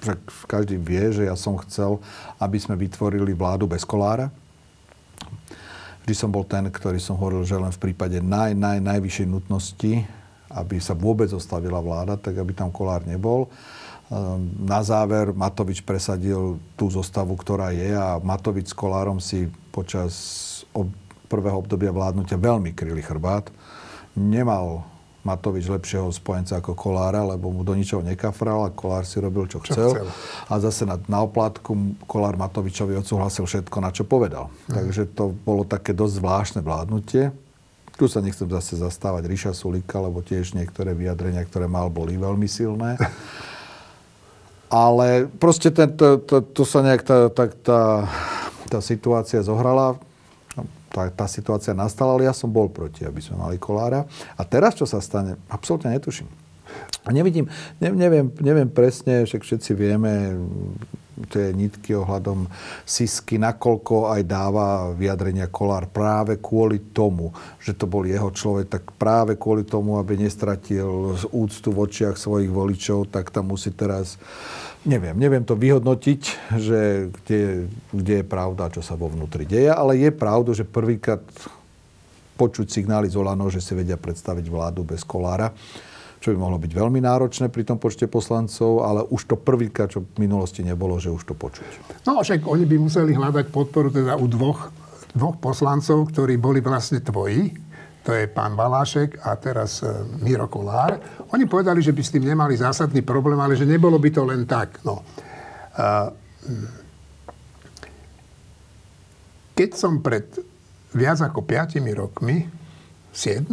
však 0.04 0.18
každý 0.44 0.76
vie, 0.76 1.09
že 1.09 1.24
ja 1.24 1.40
som 1.40 1.57
chcel, 1.64 1.96
aby 2.37 2.61
sme 2.61 2.76
vytvorili 2.76 3.33
vládu 3.33 3.64
bez 3.64 3.81
kolára. 3.81 4.28
Vždy 6.09 6.25
som 6.25 6.33
bol 6.33 6.40
ten, 6.49 6.64
ktorý 6.64 6.97
som 6.97 7.21
hovoril, 7.21 7.44
že 7.44 7.61
len 7.61 7.68
v 7.68 7.92
prípade 7.92 8.16
naj, 8.25 8.57
naj, 8.57 8.81
najvyššej 8.81 9.29
nutnosti, 9.29 10.09
aby 10.49 10.81
sa 10.81 10.97
vôbec 10.97 11.29
zostavila 11.29 11.85
vláda, 11.85 12.16
tak 12.16 12.33
aby 12.40 12.57
tam 12.57 12.73
kolár 12.73 13.05
nebol. 13.05 13.53
Ehm, 14.09 14.57
na 14.57 14.81
záver 14.81 15.37
Matovič 15.37 15.85
presadil 15.85 16.57
tú 16.81 16.88
zostavu, 16.88 17.37
ktorá 17.37 17.77
je 17.77 17.92
a 17.92 18.16
Matovič 18.25 18.73
s 18.73 18.79
Kolárom 18.81 19.21
si 19.21 19.53
počas 19.68 20.16
prvého 21.29 21.61
obdobia 21.61 21.92
vládnutia 21.92 22.40
veľmi 22.40 22.73
kryli 22.73 23.05
chrbát. 23.05 23.53
Nemal 24.16 24.88
Matovič 25.26 25.66
lepšieho 25.66 26.09
spojenca 26.14 26.62
ako 26.62 26.78
Kolára, 26.78 27.26
lebo 27.26 27.50
mu 27.50 27.66
do 27.66 27.74
ničoho 27.74 28.00
nekafral 28.00 28.64
a 28.64 28.70
Kolár 28.70 29.02
si 29.02 29.18
robil, 29.18 29.50
čo, 29.50 29.59
čo 29.61 29.74
chcel. 29.74 29.90
chcel. 29.90 30.09
A 30.46 30.54
zase 30.62 30.87
na, 30.87 30.96
na 31.11 31.26
oplátku 31.26 31.74
Kolár 32.07 32.38
Matovičovi 32.38 32.94
odsúhlasil 32.94 33.44
všetko, 33.44 33.76
na 33.83 33.90
čo 33.90 34.07
povedal. 34.07 34.48
Mhm. 34.70 34.74
Takže 34.74 35.02
to 35.12 35.35
bolo 35.42 35.66
také 35.66 35.90
dosť 35.92 36.14
zvláštne 36.22 36.61
vládnutie. 36.62 37.35
Tu 37.98 38.07
sa 38.07 38.22
nechcem 38.22 38.46
zase 38.46 38.78
zastávať 38.78 39.26
Ríša 39.26 39.52
Sulika, 39.59 39.98
lebo 39.98 40.22
tiež 40.22 40.54
niektoré 40.54 40.94
vyjadrenia, 40.94 41.42
ktoré 41.42 41.66
mal, 41.66 41.90
boli 41.90 42.14
veľmi 42.14 42.46
silné. 42.46 42.94
Ale 44.70 45.26
proste 45.40 45.74
ten, 45.74 45.90
to, 45.98 46.20
to, 46.22 46.44
to 46.44 46.62
sa 46.62 46.85
nejak 46.85 47.02
tá, 47.02 47.26
tá, 47.33 47.44
tá, 47.48 47.81
tá 48.68 48.78
situácia 48.85 49.40
zohrala 49.40 49.98
tá, 50.88 51.09
tá 51.12 51.27
situácia 51.29 51.77
nastala, 51.77 52.16
ale 52.16 52.29
ja 52.29 52.35
som 52.35 52.48
bol 52.48 52.68
proti, 52.72 53.05
aby 53.05 53.20
sme 53.20 53.40
mali 53.40 53.57
kolára. 53.61 54.09
A 54.37 54.42
teraz, 54.42 54.74
čo 54.74 54.88
sa 54.88 54.98
stane, 54.98 55.37
absolútne 55.48 55.92
netuším. 55.92 56.29
A 57.05 57.12
nevidím, 57.14 57.48
ne, 57.81 57.88
neviem, 57.92 58.29
neviem 58.42 58.68
presne, 58.68 59.24
však 59.24 59.40
všetci 59.40 59.70
vieme 59.72 60.37
tie 61.27 61.51
nitky 61.51 61.98
ohľadom 61.98 62.46
Sisky, 62.87 63.42
nakoľko 63.42 64.14
aj 64.14 64.22
dáva 64.22 64.94
vyjadrenia 64.94 65.51
Kolár 65.51 65.90
práve 65.90 66.38
kvôli 66.38 66.94
tomu, 66.94 67.35
že 67.59 67.74
to 67.74 67.90
bol 67.90 68.07
jeho 68.07 68.31
človek, 68.31 68.70
tak 68.70 68.85
práve 68.94 69.35
kvôli 69.35 69.66
tomu, 69.66 69.98
aby 69.98 70.14
nestratil 70.14 71.18
úctu 71.35 71.68
v 71.74 71.90
očiach 71.90 72.14
svojich 72.14 72.53
voličov, 72.53 73.11
tak 73.11 73.35
tam 73.35 73.51
musí 73.51 73.74
teraz 73.74 74.14
Neviem, 74.86 75.18
neviem 75.18 75.42
to 75.42 75.58
vyhodnotiť, 75.58 76.54
že 76.54 77.10
kde, 77.10 77.66
kde 77.90 78.14
je 78.22 78.24
pravda, 78.24 78.70
čo 78.70 78.78
sa 78.78 78.94
vo 78.94 79.10
vnútri 79.10 79.42
deje, 79.42 79.74
ale 79.74 79.98
je 79.98 80.10
pravda, 80.14 80.54
že 80.54 80.62
prvýkrát 80.62 81.24
počuť 82.38 82.70
signály 82.70 83.10
z 83.10 83.18
Olano, 83.18 83.50
že 83.50 83.58
si 83.58 83.74
vedia 83.74 83.98
predstaviť 83.98 84.46
vládu 84.46 84.86
bez 84.86 85.02
kolára, 85.02 85.50
čo 86.22 86.30
by 86.30 86.38
mohlo 86.38 86.62
byť 86.62 86.70
veľmi 86.70 87.02
náročné 87.02 87.50
pri 87.50 87.66
tom 87.66 87.82
počte 87.82 88.06
poslancov, 88.06 88.86
ale 88.86 89.02
už 89.10 89.34
to 89.34 89.34
prvýkrát, 89.34 89.90
čo 89.90 90.06
v 90.06 90.22
minulosti 90.22 90.62
nebolo, 90.62 90.94
že 91.02 91.10
už 91.10 91.26
to 91.26 91.34
počuť. 91.34 92.06
No 92.06 92.22
však 92.22 92.46
oni 92.46 92.62
by 92.62 92.76
museli 92.78 93.18
hľadať 93.18 93.50
podporu 93.50 93.90
teda 93.90 94.14
u 94.14 94.30
dvoch, 94.30 94.70
dvoch 95.10 95.36
poslancov, 95.42 96.14
ktorí 96.14 96.38
boli 96.38 96.62
vlastne 96.62 97.02
tvoji, 97.02 97.50
to 98.06 98.14
je 98.14 98.24
pán 98.30 98.56
Valášek 98.56 99.20
a 99.26 99.37
teraz 99.37 99.84
e, 99.84 99.90
Miro 100.24 100.48
Kolár. 100.48 100.96
Oni 101.34 101.44
povedali, 101.44 101.84
že 101.84 101.92
by 101.92 102.02
s 102.02 102.12
tým 102.14 102.24
nemali 102.24 102.56
zásadný 102.56 103.04
problém, 103.04 103.37
ale 103.37 103.58
že 103.58 103.68
nebolo 103.68 104.00
by 104.00 104.11
to 104.12 104.22
len 104.24 104.48
tak. 104.48 104.80
No. 104.87 105.04
Keď 109.54 109.70
som 109.76 110.00
pred 110.00 110.24
viac 110.94 111.20
ako 111.20 111.44
5 111.44 111.78
rokmi, 111.94 112.48
7 113.12 113.46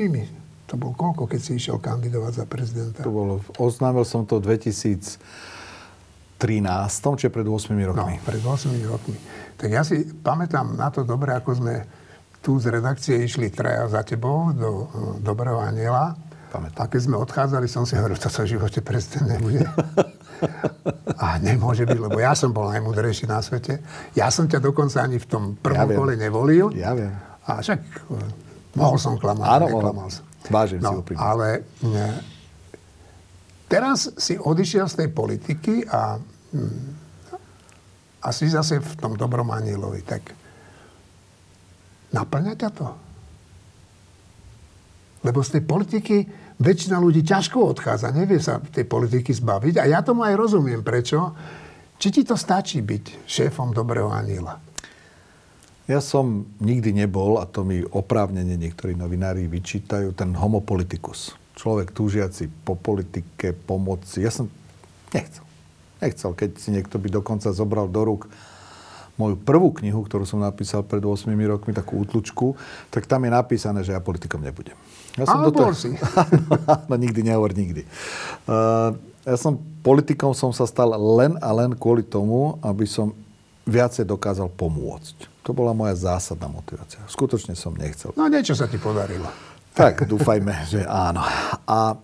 to 0.66 0.82
bol 0.82 0.98
koľko, 0.98 1.30
keď 1.30 1.40
si 1.42 1.62
išiel 1.62 1.78
kandidovať 1.78 2.42
za 2.42 2.46
prezidenta? 2.50 3.06
To 3.06 3.14
bolo, 3.14 3.34
oznámil 3.62 4.02
som 4.02 4.26
to 4.26 4.42
v 4.42 4.58
2013, 4.58 5.22
čiže 6.42 7.30
pred 7.30 7.46
8 7.46 7.70
rokmi. 7.94 8.18
No, 8.18 8.26
pred 8.26 8.42
8 8.42 8.74
rokmi. 8.90 9.18
Tak 9.62 9.70
ja 9.70 9.86
si 9.86 10.10
pamätám 10.10 10.74
na 10.74 10.90
to 10.90 11.06
dobre, 11.06 11.38
ako 11.38 11.62
sme 11.62 11.86
tu 12.46 12.62
z 12.62 12.70
redakcie 12.70 13.26
išli 13.26 13.50
traja 13.50 13.90
za 13.90 14.06
tebou 14.06 14.54
do 14.54 14.86
Dobrého 15.18 15.58
aniela. 15.58 16.14
Pamätám. 16.54 16.86
A 16.86 16.92
keď 16.94 17.02
sme 17.02 17.18
odchádzali, 17.18 17.66
som 17.66 17.90
si 17.90 17.98
hovoril, 17.98 18.22
to 18.22 18.30
sa 18.30 18.46
v 18.46 18.54
živote 18.54 18.86
prezident 18.86 19.34
nebude. 19.34 19.66
A 21.26 21.42
nemôže 21.42 21.90
byť, 21.90 22.00
lebo 22.00 22.22
ja 22.22 22.38
som 22.38 22.54
bol 22.54 22.70
najmudrejší 22.70 23.26
na 23.26 23.42
svete. 23.42 23.82
Ja 24.14 24.30
som 24.30 24.46
ťa 24.46 24.62
dokonca 24.62 25.02
ani 25.02 25.18
v 25.18 25.26
tom 25.26 25.44
prvom 25.58 25.90
ja 25.90 25.98
kole 25.98 26.14
nevolil. 26.14 26.70
Ja 26.78 26.94
viem. 26.94 27.10
A 27.50 27.66
však 27.66 27.82
eh, 27.82 28.78
mohol 28.78 29.02
som 29.02 29.18
klamať, 29.18 29.48
Áno, 29.48 29.66
neklamal 29.72 30.08
som. 30.14 30.24
Vážim 30.46 30.78
no, 30.78 31.02
si 31.02 31.18
Ale 31.18 31.66
ne, 31.82 32.22
teraz 33.66 34.14
si 34.14 34.38
odišiel 34.38 34.86
z 34.86 34.96
tej 35.02 35.10
politiky 35.10 35.90
a, 35.90 36.22
hm, 36.54 36.84
a 38.22 38.28
si 38.30 38.46
zase 38.52 38.78
v 38.78 38.94
tom 39.02 39.18
dobrom 39.18 39.50
anielovi. 39.50 40.06
Tak 40.06 40.45
Naplňa 42.16 42.54
ťa 42.56 42.70
to? 42.72 42.88
Lebo 45.26 45.44
z 45.44 45.60
tej 45.60 45.64
politiky 45.68 46.16
väčšina 46.62 46.96
ľudí 47.02 47.26
ťažko 47.26 47.76
odchádza, 47.76 48.16
nevie 48.16 48.40
sa 48.40 48.64
tej 48.64 48.88
politiky 48.88 49.36
zbaviť. 49.36 49.82
A 49.82 49.90
ja 49.90 50.00
tomu 50.00 50.24
aj 50.24 50.40
rozumiem, 50.40 50.80
prečo. 50.80 51.36
Či 52.00 52.08
ti 52.12 52.22
to 52.24 52.40
stačí 52.40 52.80
byť 52.80 53.28
šéfom 53.28 53.76
dobrého 53.76 54.08
aniela? 54.12 54.62
Ja 55.86 56.02
som 56.02 56.50
nikdy 56.58 56.98
nebol, 56.98 57.38
a 57.38 57.46
to 57.46 57.62
mi 57.62 57.86
oprávnene 57.86 58.58
niektorí 58.58 58.98
novinári 58.98 59.46
vyčítajú, 59.46 60.18
ten 60.18 60.34
homopolitikus. 60.34 61.38
Človek 61.56 61.94
túžiaci 61.94 62.50
po 62.50 62.74
politike, 62.74 63.54
pomoci. 63.54 64.26
Ja 64.26 64.34
som 64.34 64.50
nechcel. 65.14 65.46
Nechcel, 66.02 66.32
keď 66.34 66.50
si 66.58 66.70
niekto 66.74 66.98
by 66.98 67.22
dokonca 67.22 67.54
zobral 67.54 67.88
do 67.88 68.02
rúk 68.02 68.28
moju 69.16 69.40
prvú 69.40 69.72
knihu, 69.80 70.04
ktorú 70.04 70.28
som 70.28 70.44
napísal 70.44 70.84
pred 70.84 71.00
8 71.00 71.32
rokmi, 71.48 71.72
takú 71.72 72.04
útlučku, 72.04 72.60
tak 72.92 73.08
tam 73.08 73.24
je 73.24 73.32
napísané, 73.32 73.80
že 73.82 73.96
ja 73.96 74.04
politikom 74.04 74.44
nebudem. 74.44 74.76
Ja 75.16 75.24
som 75.24 75.40
do 75.44 75.52
toho... 75.56 75.72
si. 75.72 75.96
no, 76.92 76.96
nikdy 77.00 77.24
nehovor, 77.24 77.56
nikdy. 77.56 77.88
Uh, 78.44 78.92
ja 79.24 79.40
som 79.40 79.56
politikom 79.80 80.36
som 80.36 80.52
sa 80.52 80.68
stal 80.68 80.92
len 80.94 81.40
a 81.40 81.50
len 81.56 81.72
kvôli 81.74 82.04
tomu, 82.04 82.60
aby 82.60 82.84
som 82.84 83.16
viacej 83.66 84.06
dokázal 84.06 84.52
pomôcť. 84.54 85.42
To 85.48 85.56
bola 85.56 85.74
moja 85.74 85.96
zásadná 85.98 86.46
motivácia. 86.46 87.02
Skutočne 87.10 87.58
som 87.58 87.74
nechcel. 87.74 88.14
No 88.14 88.30
niečo 88.30 88.54
sa 88.54 88.70
ti 88.70 88.78
podarilo. 88.78 89.26
Tak, 89.76 90.08
dúfajme, 90.08 90.72
že 90.72 90.88
áno. 90.88 91.20
A 91.68 92.00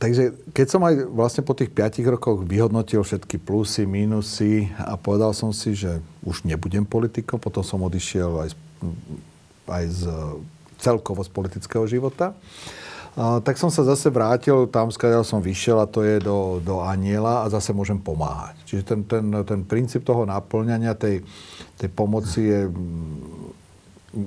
Takže 0.00 0.32
keď 0.56 0.66
som 0.66 0.80
aj 0.80 1.12
vlastne 1.12 1.44
po 1.44 1.52
tých 1.52 1.68
5 1.76 2.00
rokoch 2.16 2.40
vyhodnotil 2.40 3.04
všetky 3.04 3.36
plusy, 3.36 3.84
mínusy 3.84 4.72
a 4.80 4.96
povedal 4.96 5.36
som 5.36 5.52
si, 5.52 5.76
že 5.76 6.00
už 6.24 6.48
nebudem 6.48 6.88
politikom, 6.88 7.36
potom 7.36 7.60
som 7.60 7.84
odišiel 7.84 8.40
aj 8.40 8.48
z, 8.48 8.56
aj 9.68 9.84
z 9.92 10.02
celkovo 10.80 11.20
z 11.20 11.28
politického 11.28 11.84
života, 11.84 12.32
a, 13.12 13.44
tak 13.44 13.60
som 13.60 13.68
sa 13.68 13.84
zase 13.84 14.08
vrátil 14.08 14.64
tam, 14.72 14.88
skáďal 14.88 15.20
som 15.20 15.44
vyšiel 15.44 15.76
a 15.76 15.84
to 15.84 16.00
je 16.00 16.16
do, 16.16 16.64
do 16.64 16.80
aniela 16.80 17.44
a 17.44 17.52
zase 17.52 17.76
môžem 17.76 18.00
pomáhať. 18.00 18.56
Čiže 18.64 18.82
ten, 18.88 19.00
ten, 19.04 19.24
ten 19.44 19.60
princíp 19.68 20.00
toho 20.08 20.24
naplňania 20.24 20.96
tej, 20.96 21.20
tej 21.76 21.90
pomoci 21.92 22.48
je 22.48 22.60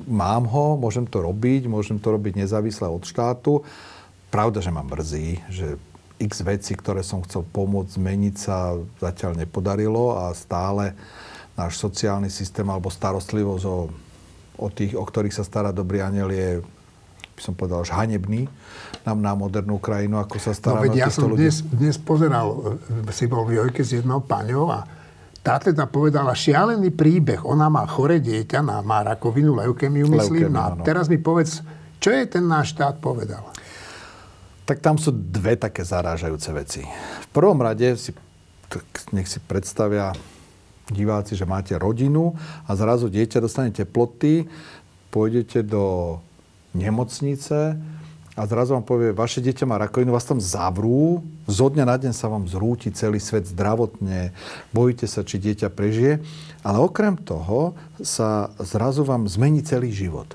mám 0.05 0.45
ho, 0.47 0.77
môžem 0.77 1.03
to 1.03 1.19
robiť, 1.19 1.65
môžem 1.65 1.97
to 1.97 2.13
robiť 2.13 2.45
nezávisle 2.45 2.87
od 2.87 3.03
štátu 3.03 3.65
Pravda, 4.33 4.65
že 4.65 4.73
ma 4.73 4.81
mrzí, 4.81 5.45
že 5.53 5.77
x 6.17 6.41
veci, 6.41 6.73
ktoré 6.73 7.05
som 7.05 7.21
chcel 7.21 7.45
pomôcť 7.45 8.01
zmeniť 8.01 8.35
sa 8.35 8.73
zatiaľ 8.97 9.37
nepodarilo 9.37 10.17
a 10.17 10.33
stále 10.33 10.97
náš 11.53 11.77
sociálny 11.77 12.33
systém 12.33 12.65
alebo 12.65 12.89
starostlivosť 12.89 13.65
o, 13.69 13.93
o 14.57 14.67
tých, 14.73 14.97
o 14.97 15.05
ktorých 15.05 15.37
sa 15.37 15.45
stará 15.45 15.69
dobrý 15.69 16.01
aniel 16.01 16.33
je 16.33 16.49
by 17.33 17.41
som 17.41 17.53
povedal, 17.57 17.81
až 17.81 17.89
hanebný 17.97 18.45
nám 19.01 19.17
na 19.17 19.33
modernú 19.33 19.81
krajinu, 19.81 20.21
ako 20.21 20.37
sa 20.37 20.53
stará 20.53 20.85
no, 20.85 20.93
ja 20.93 21.09
som 21.09 21.33
ľudí. 21.33 21.49
Dnes, 21.49 21.65
dnes 21.65 21.97
pozeral, 21.97 22.77
e, 23.09 23.09
si 23.09 23.25
bol 23.25 23.49
v 23.49 23.57
Jojke 23.57 23.81
s 23.81 23.97
jednou 23.97 24.21
paňou 24.21 24.69
a 24.69 24.85
tá 25.41 25.57
teda 25.57 25.89
povedala 25.89 26.37
šialený 26.37 26.93
príbeh. 26.93 27.41
Ona 27.41 27.67
má 27.67 27.83
chore 27.89 28.21
dieťa, 28.21 28.63
má 28.63 29.01
rakovinu, 29.01 29.59
leukemiu, 29.59 30.07
myslím. 30.13 30.53
no, 30.53 30.85
teraz 30.85 31.09
mi 31.09 31.17
povedz, 31.17 31.65
čo 31.97 32.13
je 32.13 32.23
ten 32.29 32.45
náš 32.45 32.77
štát 32.77 33.01
povedal? 33.01 33.49
Tak 34.73 34.81
tam 34.81 34.97
sú 34.97 35.13
dve 35.13 35.53
také 35.53 35.85
zarážajúce 35.85 36.49
veci. 36.49 36.81
V 36.81 37.27
prvom 37.29 37.61
rade 37.61 37.93
si 37.93 38.09
nech 39.13 39.29
si 39.29 39.37
predstavia 39.37 40.17
diváci, 40.89 41.37
že 41.37 41.45
máte 41.45 41.77
rodinu 41.77 42.33
a 42.65 42.73
zrazu 42.73 43.05
dieťa 43.05 43.37
dostane 43.37 43.69
teploty, 43.69 44.49
pôjdete 45.13 45.61
do 45.61 46.17
nemocnice 46.73 47.77
a 48.33 48.41
zrazu 48.49 48.73
vám 48.73 48.81
povie, 48.81 49.13
vaše 49.13 49.45
dieťa 49.45 49.69
má 49.69 49.77
rakovinu, 49.77 50.09
vás 50.09 50.25
tam 50.25 50.41
zavrú, 50.41 51.21
zo 51.45 51.69
dňa 51.69 51.85
na 51.85 51.93
deň 52.01 52.13
sa 52.17 52.25
vám 52.25 52.49
zrúti 52.49 52.89
celý 52.89 53.21
svet 53.21 53.45
zdravotne, 53.45 54.33
bojíte 54.73 55.05
sa, 55.05 55.21
či 55.21 55.37
dieťa 55.37 55.69
prežije, 55.69 56.17
ale 56.65 56.81
okrem 56.81 57.13
toho 57.13 57.77
sa 58.01 58.49
zrazu 58.57 59.05
vám 59.05 59.29
zmení 59.29 59.61
celý 59.61 59.93
život. 59.93 60.33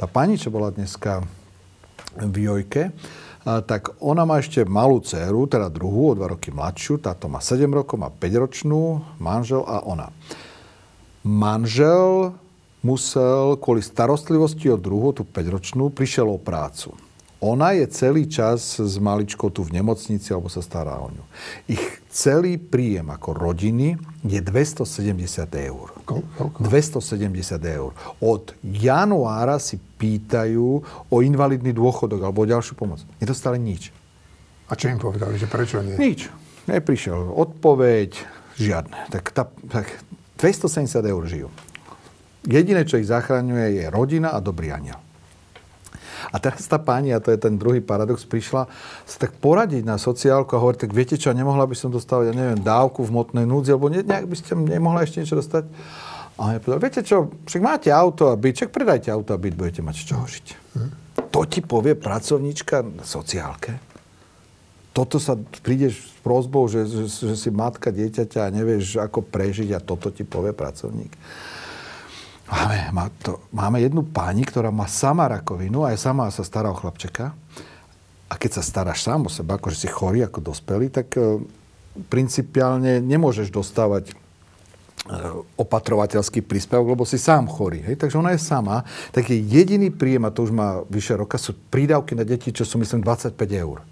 Tá 0.00 0.08
pani, 0.08 0.40
čo 0.40 0.48
bola 0.48 0.72
dneska 0.72 1.20
v 2.16 2.48
Jojke, 2.48 2.96
tak 3.46 3.94
ona 4.02 4.26
má 4.26 4.42
ešte 4.42 4.66
malú 4.66 4.98
dceru, 4.98 5.46
teda 5.46 5.70
druhú, 5.70 6.10
o 6.10 6.16
dva 6.18 6.34
roky 6.34 6.50
mladšiu, 6.50 6.98
táto 6.98 7.30
má 7.30 7.38
7 7.38 7.70
rokov, 7.70 7.94
má 7.94 8.10
5 8.10 8.42
ročnú, 8.42 9.06
manžel 9.22 9.62
a 9.62 9.86
ona. 9.86 10.10
Manžel 11.22 12.34
musel 12.82 13.54
kvôli 13.62 13.86
starostlivosti 13.86 14.66
o 14.66 14.78
druhú, 14.78 15.14
tú 15.14 15.22
5 15.22 15.54
ročnú, 15.54 15.94
prišiel 15.94 16.26
o 16.26 16.42
prácu. 16.42 16.98
Ona 17.44 17.76
je 17.76 17.84
celý 17.92 18.24
čas 18.24 18.80
s 18.80 18.96
maličkou 18.96 19.52
tu 19.52 19.60
v 19.60 19.76
nemocnici 19.76 20.32
alebo 20.32 20.48
sa 20.48 20.64
stará 20.64 20.96
o 20.96 21.12
ňu. 21.12 21.24
Ich 21.68 21.84
celý 22.08 22.56
príjem 22.56 23.12
ako 23.12 23.36
rodiny 23.36 24.00
je 24.24 24.40
270 24.40 25.44
eur. 25.68 25.92
Koľko? 26.08 26.64
270 26.64 27.76
eur. 27.76 27.92
Od 28.24 28.44
januára 28.64 29.60
si 29.60 29.76
pýtajú 29.76 30.68
o 31.12 31.16
invalidný 31.20 31.76
dôchodok 31.76 32.24
alebo 32.24 32.42
o 32.42 32.48
ďalšiu 32.48 32.72
pomoc. 32.72 33.04
Nedostali 33.20 33.60
nič. 33.60 33.92
A 34.66 34.74
čo 34.74 34.88
im 34.88 34.96
povedali, 34.96 35.36
že 35.36 35.44
prečo 35.44 35.84
nie? 35.84 35.94
Nič. 35.94 36.32
Neprišiel 36.66 37.36
odpoveď, 37.36 38.16
žiadne. 38.58 39.12
Tak, 39.12 39.24
tá, 39.30 39.46
tak 39.70 39.86
270 40.40 40.88
eur 41.04 41.22
žijú. 41.28 41.48
Jediné, 42.48 42.82
čo 42.88 42.98
ich 42.98 43.06
zachraňuje, 43.06 43.82
je 43.82 43.84
rodina 43.92 44.34
a 44.34 44.42
dobrý 44.42 44.74
aniel. 44.74 44.98
A 46.36 46.40
teraz 46.42 46.68
tá 46.68 46.76
pani, 46.76 47.16
a 47.16 47.18
to 47.24 47.32
je 47.32 47.40
ten 47.40 47.56
druhý 47.56 47.80
paradox, 47.80 48.28
prišla 48.28 48.68
sa 49.08 49.16
tak 49.16 49.32
poradiť 49.40 49.88
na 49.88 49.96
sociálku 49.96 50.52
a 50.52 50.60
hovorí, 50.60 50.76
tak 50.76 50.92
viete 50.92 51.16
čo, 51.16 51.32
nemohla 51.32 51.64
by 51.64 51.72
som 51.72 51.88
dostávať, 51.88 52.28
ja 52.28 52.34
neviem, 52.36 52.60
dávku 52.60 53.00
v 53.08 53.16
motnej 53.16 53.48
núdzi, 53.48 53.72
alebo 53.72 53.88
ne, 53.88 54.04
nejak 54.04 54.28
by 54.28 54.36
ste 54.36 54.52
nemohla 54.52 55.08
ešte 55.08 55.24
niečo 55.24 55.40
dostať. 55.40 55.64
A 56.36 56.52
ja 56.52 56.58
povedal, 56.60 56.84
viete 56.84 57.00
čo, 57.00 57.32
však 57.48 57.62
máte 57.64 57.88
auto 57.88 58.28
a 58.28 58.36
byt, 58.36 58.60
však 58.60 58.68
predajte 58.68 59.08
auto 59.08 59.32
a 59.32 59.40
byt, 59.40 59.56
budete 59.56 59.80
mať 59.80 59.96
z 59.96 60.04
čoho 60.12 60.24
žiť. 60.28 60.46
Hm. 60.76 60.90
To 61.32 61.40
ti 61.48 61.64
povie 61.64 61.96
pracovníčka 61.96 62.84
na 62.84 63.04
sociálke. 63.08 63.80
Toto 64.92 65.16
sa 65.16 65.40
prídeš 65.64 66.04
s 66.04 66.12
prozbou, 66.20 66.68
že, 66.68 66.84
že, 66.84 67.08
že 67.08 67.36
si 67.36 67.48
matka 67.48 67.88
dieťaťa 67.88 68.44
a 68.44 68.52
nevieš, 68.52 69.00
ako 69.00 69.24
prežiť 69.24 69.72
a 69.72 69.80
toto 69.80 70.12
ti 70.12 70.28
povie 70.28 70.52
pracovník. 70.52 71.12
Máme, 72.46 72.78
má 72.94 73.06
to, 73.22 73.42
máme 73.50 73.82
jednu 73.82 74.06
pani, 74.06 74.46
ktorá 74.46 74.70
má 74.70 74.86
sama 74.86 75.26
rakovinu 75.26 75.82
a 75.82 75.90
je 75.90 75.98
sama 75.98 76.30
sa 76.30 76.46
stará 76.46 76.70
o 76.70 76.78
chlapčeka. 76.78 77.34
A 78.26 78.34
keď 78.38 78.58
sa 78.58 78.62
staráš 78.62 79.02
sám 79.02 79.26
o 79.26 79.30
seba, 79.30 79.58
akože 79.58 79.86
si 79.86 79.88
chorý 79.90 80.22
ako 80.22 80.54
dospelý, 80.54 80.90
tak 80.90 81.14
e, 81.18 81.42
principiálne 82.10 83.02
nemôžeš 83.02 83.50
dostávať 83.50 84.10
e, 84.10 84.14
opatrovateľský 85.58 86.42
príspevok, 86.42 86.94
lebo 86.94 87.06
si 87.06 87.18
sám 87.18 87.50
chorý. 87.50 87.82
Hej? 87.86 88.02
Takže 88.02 88.18
ona 88.18 88.34
je 88.34 88.42
sama. 88.42 88.86
Tak 89.10 89.30
je 89.30 89.38
jediný 89.38 89.90
príjem, 89.90 90.26
a 90.26 90.34
to 90.34 90.46
už 90.46 90.54
má 90.54 90.82
vyše 90.86 91.18
roka, 91.18 91.38
sú 91.38 91.54
prídavky 91.70 92.14
na 92.18 92.26
deti, 92.26 92.54
čo 92.54 92.62
sú 92.62 92.78
myslím 92.78 93.02
25 93.02 93.34
eur. 93.54 93.82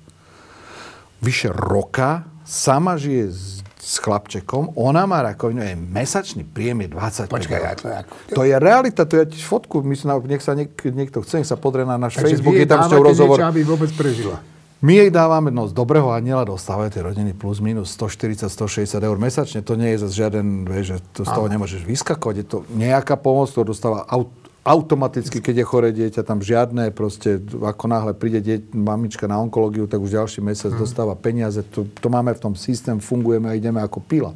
Vyše 1.25 1.49
roka 1.57 2.29
sama 2.45 3.01
žije 3.01 3.33
s 3.33 3.65
s 3.85 4.01
chlapčekom, 4.01 4.73
ona 4.81 5.05
má 5.05 5.21
rakovinu, 5.21 5.61
je 5.61 5.77
mesačný 5.77 6.41
príjem 6.49 6.89
je 6.89 6.97
25 7.29 7.37
Počkaj, 7.37 7.61
eur. 7.61 7.77
to 7.77 7.89
je 7.89 7.97
ako... 8.01 8.13
To 8.33 8.43
je 8.49 8.55
realita, 8.57 9.03
to 9.05 9.15
je 9.21 9.25
tiež 9.37 9.45
fotku, 9.45 9.85
myslím, 9.85 10.25
nech 10.25 10.41
sa 10.41 10.57
niek, 10.57 10.73
niekto 10.73 11.21
chce, 11.21 11.45
nech 11.45 11.49
sa 11.49 11.61
pozrie 11.61 11.85
na 11.85 12.01
náš 12.01 12.17
Takže 12.17 12.41
Facebook, 12.41 12.57
je 12.57 12.65
tam 12.65 12.81
ešte 12.81 12.97
dávate 12.97 13.09
rozhovor. 13.13 13.37
niečo, 13.37 13.53
aby 13.53 13.61
vôbec 13.61 13.91
prežila. 13.93 14.41
My 14.85 15.01
jej 15.01 15.09
dávame, 15.13 15.49
no 15.53 15.69
z 15.69 15.73
dobrého 15.77 16.13
aniela 16.13 16.45
dostávajú 16.49 16.93
tie 16.93 17.03
rodiny 17.05 17.33
plus 17.37 17.61
minus 17.61 17.93
140-160 17.97 19.01
eur 19.01 19.17
mesačne. 19.17 19.65
To 19.65 19.81
nie 19.81 19.97
je 19.97 20.05
zase 20.05 20.15
žiaden, 20.17 20.69
vieš, 20.69 20.85
že 20.85 20.99
to 21.17 21.21
z 21.25 21.31
toho 21.33 21.49
nemôžeš 21.49 21.89
vyskakovať. 21.89 22.35
Je 22.45 22.47
to 22.49 22.59
nejaká 22.77 23.17
pomoc, 23.17 23.49
ktorú 23.49 23.73
dostáva 23.73 24.05
aut, 24.05 24.29
automaticky, 24.65 25.45
keď 25.45 25.61
je 25.61 25.67
chore 25.69 25.93
dieťa, 25.93 26.25
tam 26.25 26.41
žiadne, 26.41 26.89
proste 26.97 27.37
ako 27.53 27.85
náhle 27.85 28.17
príde 28.17 28.41
dieť, 28.41 28.73
mamička 28.73 29.29
na 29.29 29.37
onkológiu, 29.37 29.85
tak 29.85 30.01
už 30.01 30.17
ďalší 30.17 30.41
mesiac 30.41 30.73
hmm. 30.73 30.81
dostáva 30.81 31.13
peniaze. 31.13 31.61
To, 31.77 31.85
to 31.85 32.09
máme 32.09 32.33
v 32.33 32.41
tom 32.41 32.55
systém, 32.57 32.97
fungujeme 32.97 33.53
a 33.53 33.55
ideme 33.55 33.85
ako 33.85 34.01
pila. 34.01 34.33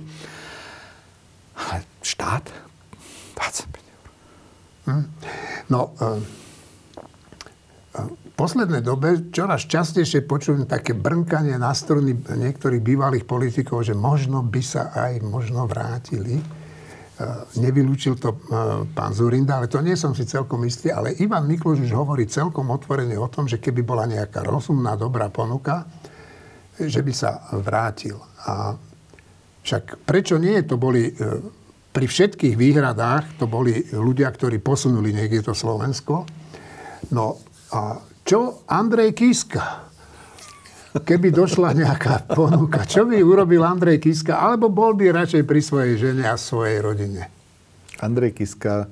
Ale 1.57 1.81
štát? 2.05 2.45
25 3.41 3.73
eur. 3.73 4.07
Hmm. 4.85 5.07
No, 5.73 5.97
uh, 5.97 6.21
v 7.99 8.33
poslednej 8.37 8.85
dobe 8.85 9.33
čoraz 9.33 9.65
častejšie 9.65 10.29
počujem 10.29 10.69
také 10.69 10.93
brnkanie 10.93 11.57
na 11.57 11.73
strany 11.73 12.15
niektorých 12.15 12.85
bývalých 12.85 13.25
politikov, 13.25 13.83
že 13.89 13.97
možno 13.97 14.45
by 14.45 14.63
sa 14.63 14.93
aj 14.93 15.25
možno 15.25 15.65
vrátili 15.65 16.39
nevylúčil 17.59 18.15
to 18.15 18.31
eh, 18.31 18.39
pán 18.95 19.11
Zurinda, 19.11 19.59
ale 19.59 19.67
to 19.67 19.83
nie 19.83 19.99
som 19.99 20.15
si 20.15 20.23
celkom 20.23 20.63
istý, 20.63 20.95
ale 20.95 21.19
Ivan 21.19 21.51
Mikloš 21.51 21.83
už 21.83 21.93
hovorí 21.95 22.31
celkom 22.31 22.71
otvorene 22.71 23.19
o 23.19 23.27
tom, 23.27 23.51
že 23.51 23.59
keby 23.59 23.83
bola 23.83 24.07
nejaká 24.07 24.47
rozumná, 24.47 24.95
dobrá 24.95 25.27
ponuka, 25.27 25.83
že 26.79 27.03
by 27.03 27.13
sa 27.15 27.51
vrátil. 27.59 28.15
A 28.47 28.79
však 29.67 30.07
prečo 30.07 30.39
nie? 30.39 30.63
To 30.63 30.79
boli 30.79 31.11
eh, 31.11 31.15
pri 31.91 32.07
všetkých 32.07 32.55
výhradách, 32.55 33.43
to 33.43 33.51
boli 33.51 33.83
ľudia, 33.91 34.31
ktorí 34.31 34.63
posunuli 34.63 35.11
niekde 35.11 35.43
to 35.43 35.55
Slovensko. 35.59 36.23
No 37.11 37.43
a 37.75 37.99
čo 38.23 38.63
Andrej 38.71 39.19
Kiska? 39.19 39.88
Keby 40.97 41.35
došla 41.35 41.77
nejaká 41.77 42.29
ponuka, 42.33 42.85
čo 42.89 43.05
by 43.05 43.21
urobil 43.21 43.65
Andrej 43.65 44.01
Kiska? 44.01 44.41
Alebo 44.41 44.73
bol 44.73 44.97
by 44.97 45.13
radšej 45.13 45.43
pri 45.45 45.61
svojej 45.61 45.95
žene 46.01 46.25
a 46.25 46.41
svojej 46.41 46.81
rodine? 46.81 47.29
Andrej 48.01 48.39
Kiska 48.39 48.89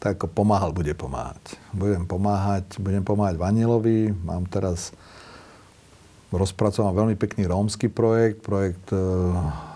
tak 0.00 0.16
ako 0.16 0.32
pomáhal, 0.32 0.72
bude 0.72 0.96
pomáhať. 0.96 1.60
Budem 1.76 2.08
pomáhať, 2.08 2.80
budem 2.80 3.04
pomáhať 3.04 3.36
Vanielovi. 3.36 4.16
Mám 4.24 4.48
teraz 4.48 4.96
rozpracovaný 6.32 6.96
veľmi 6.96 7.16
pekný 7.20 7.44
rómsky 7.44 7.92
projekt, 7.92 8.40
projekt 8.40 8.88
e, 8.96 8.98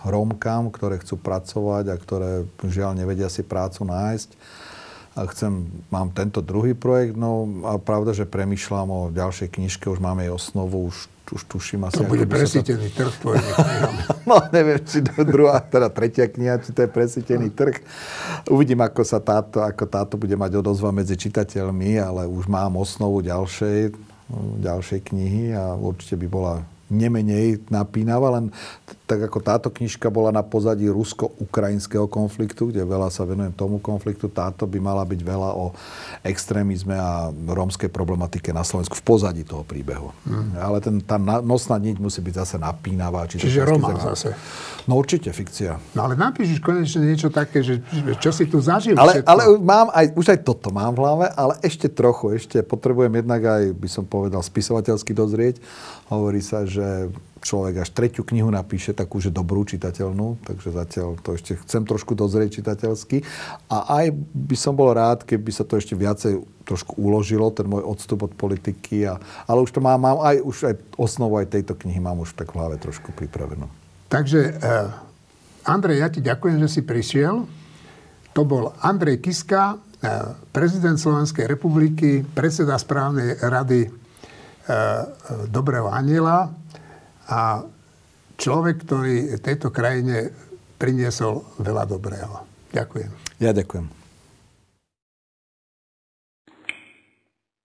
Rómkam, 0.08 0.72
ktoré 0.72 0.96
chcú 1.04 1.20
pracovať 1.20 1.92
a 1.92 2.00
ktoré 2.00 2.48
žiaľ 2.64 2.96
nevedia 2.96 3.28
si 3.28 3.44
prácu 3.44 3.84
nájsť. 3.84 4.32
A 5.14 5.30
chcem, 5.30 5.70
mám 5.94 6.10
tento 6.10 6.42
druhý 6.42 6.74
projekt, 6.74 7.14
no 7.14 7.46
a 7.70 7.78
pravda, 7.78 8.10
že 8.10 8.26
premyšľam 8.26 8.88
o 8.90 9.00
ďalšej 9.14 9.48
knižke, 9.54 9.86
už 9.86 10.02
máme 10.02 10.26
jej 10.26 10.34
osnovu, 10.34 10.90
už 10.90 11.06
už 11.32 11.48
tuším 11.48 11.88
asi... 11.88 12.04
To 12.04 12.04
bude 12.04 12.28
presítený 12.28 12.92
to... 12.92 13.08
trh 13.08 13.14
tvojimi 13.24 13.50
knihami. 13.56 14.02
no 14.28 14.36
neviem, 14.52 14.78
či 14.84 15.00
to 15.00 15.24
druhá, 15.24 15.56
teda 15.64 15.88
tretia 15.88 16.28
kniha, 16.28 16.60
či 16.60 16.76
to 16.76 16.84
je 16.84 16.90
presítený 16.92 17.48
trh. 17.48 17.80
Uvidím, 18.52 18.84
ako 18.84 19.00
sa 19.08 19.24
táto, 19.24 19.64
ako 19.64 19.88
táto 19.88 20.14
bude 20.20 20.36
mať 20.36 20.60
odozva 20.60 20.92
medzi 20.92 21.16
čitateľmi, 21.16 21.96
ale 21.96 22.28
už 22.28 22.44
mám 22.44 22.76
osnovu 22.76 23.24
ďalšej, 23.24 23.96
ďalšej 24.60 25.00
knihy 25.00 25.56
a 25.56 25.72
určite 25.72 26.20
by 26.20 26.26
bola 26.28 26.54
nemenej 26.92 27.64
napínavá, 27.72 28.40
len 28.40 28.52
tak 29.04 29.20
ako 29.28 29.38
táto 29.44 29.68
knižka 29.68 30.08
bola 30.08 30.32
na 30.32 30.40
pozadí 30.40 30.88
rusko-ukrajinského 30.88 32.08
konfliktu, 32.08 32.72
kde 32.72 32.88
veľa 32.88 33.12
sa 33.12 33.28
venujem 33.28 33.52
tomu 33.52 33.76
konfliktu, 33.76 34.32
táto 34.32 34.64
by 34.64 34.80
mala 34.80 35.04
byť 35.04 35.20
veľa 35.20 35.50
o 35.60 35.76
extrémizme 36.24 36.96
a 36.96 37.28
rómskej 37.28 37.92
problematike 37.92 38.48
na 38.48 38.64
Slovensku 38.64 38.96
v 38.96 39.04
pozadí 39.04 39.44
toho 39.44 39.60
príbehu. 39.60 40.08
Hmm. 40.24 40.56
Ale 40.56 40.80
ten, 40.80 41.04
tá 41.04 41.20
nosná 41.20 41.76
niť 41.76 42.00
musí 42.00 42.24
byť 42.24 42.34
zase 42.44 42.56
napínavá. 42.56 43.28
Či 43.28 43.44
Čiže 43.44 43.68
román 43.68 44.00
zase. 44.00 44.32
No 44.88 44.96
určite, 44.96 45.32
fikcia. 45.36 45.76
No 45.92 46.08
ale 46.08 46.16
napíšeš 46.16 46.64
konečne 46.64 47.04
niečo 47.04 47.28
také, 47.28 47.60
že 47.60 47.84
čo 48.20 48.32
si 48.32 48.48
tu 48.48 48.60
zažil 48.60 48.96
ale, 48.96 49.20
ale 49.24 49.42
mám 49.60 49.92
aj, 49.92 50.16
už 50.16 50.26
aj 50.32 50.40
toto 50.44 50.72
mám 50.72 50.96
v 50.96 51.04
hlave, 51.04 51.26
ale 51.36 51.60
ešte 51.60 51.92
trochu, 51.92 52.36
ešte 52.36 52.64
potrebujem 52.64 53.12
jednak 53.20 53.40
aj, 53.44 53.64
by 53.76 53.88
som 53.88 54.04
povedal, 54.08 54.40
spisovateľsky 54.40 55.12
dozrieť. 55.12 55.60
Hovorí 56.08 56.44
sa, 56.44 56.68
že 56.84 57.08
človek 57.44 57.84
až 57.84 57.92
tretiu 57.92 58.24
knihu 58.24 58.48
napíše, 58.48 58.96
takú, 58.96 59.20
že 59.20 59.28
dobrú 59.28 59.68
čitateľnú, 59.68 60.40
takže 60.48 60.72
zatiaľ 60.72 61.20
to 61.20 61.36
ešte 61.36 61.60
chcem 61.60 61.84
trošku 61.84 62.16
dozrieť 62.16 62.64
čitateľsky. 62.64 63.20
A 63.68 64.00
aj 64.00 64.16
by 64.32 64.56
som 64.56 64.72
bol 64.72 64.88
rád, 64.96 65.28
keby 65.28 65.52
sa 65.52 65.68
to 65.68 65.76
ešte 65.76 65.92
viacej 65.92 66.40
trošku 66.64 66.96
uložilo, 66.96 67.52
ten 67.52 67.68
môj 67.68 67.84
odstup 67.84 68.24
od 68.24 68.32
politiky. 68.32 69.04
A, 69.04 69.20
ale 69.44 69.60
už 69.60 69.76
to 69.76 69.84
mám, 69.84 70.00
mám 70.00 70.24
aj, 70.24 70.40
už 70.40 70.56
aj 70.72 70.74
osnovu 70.96 71.36
aj 71.36 71.52
tejto 71.52 71.76
knihy 71.76 72.00
mám 72.00 72.24
už 72.24 72.32
tak 72.32 72.56
v 72.56 72.64
hlave 72.64 72.80
trošku 72.80 73.12
pripravenú. 73.12 73.68
Takže, 74.08 74.40
uh, 74.56 75.68
Andrej, 75.68 76.00
ja 76.00 76.08
ti 76.08 76.24
ďakujem, 76.24 76.56
že 76.64 76.80
si 76.80 76.80
prišiel. 76.80 77.44
To 78.32 78.42
bol 78.48 78.72
Andrej 78.80 79.20
Kiska, 79.20 79.76
uh, 79.76 80.32
prezident 80.48 80.96
Slovenskej 80.96 81.44
republiky, 81.44 82.24
predseda 82.24 82.80
správnej 82.80 83.36
rady 83.44 83.84
uh, 83.84 83.92
Dobrého 85.52 85.92
aniela. 85.92 86.63
A 87.30 87.64
človek, 88.36 88.84
ktorý 88.84 89.40
tejto 89.40 89.72
krajine 89.72 90.30
priniesol 90.76 91.46
veľa 91.62 91.88
dobrého. 91.88 92.44
Ďakujem. 92.74 93.10
Ja 93.40 93.54
ďakujem. 93.54 94.03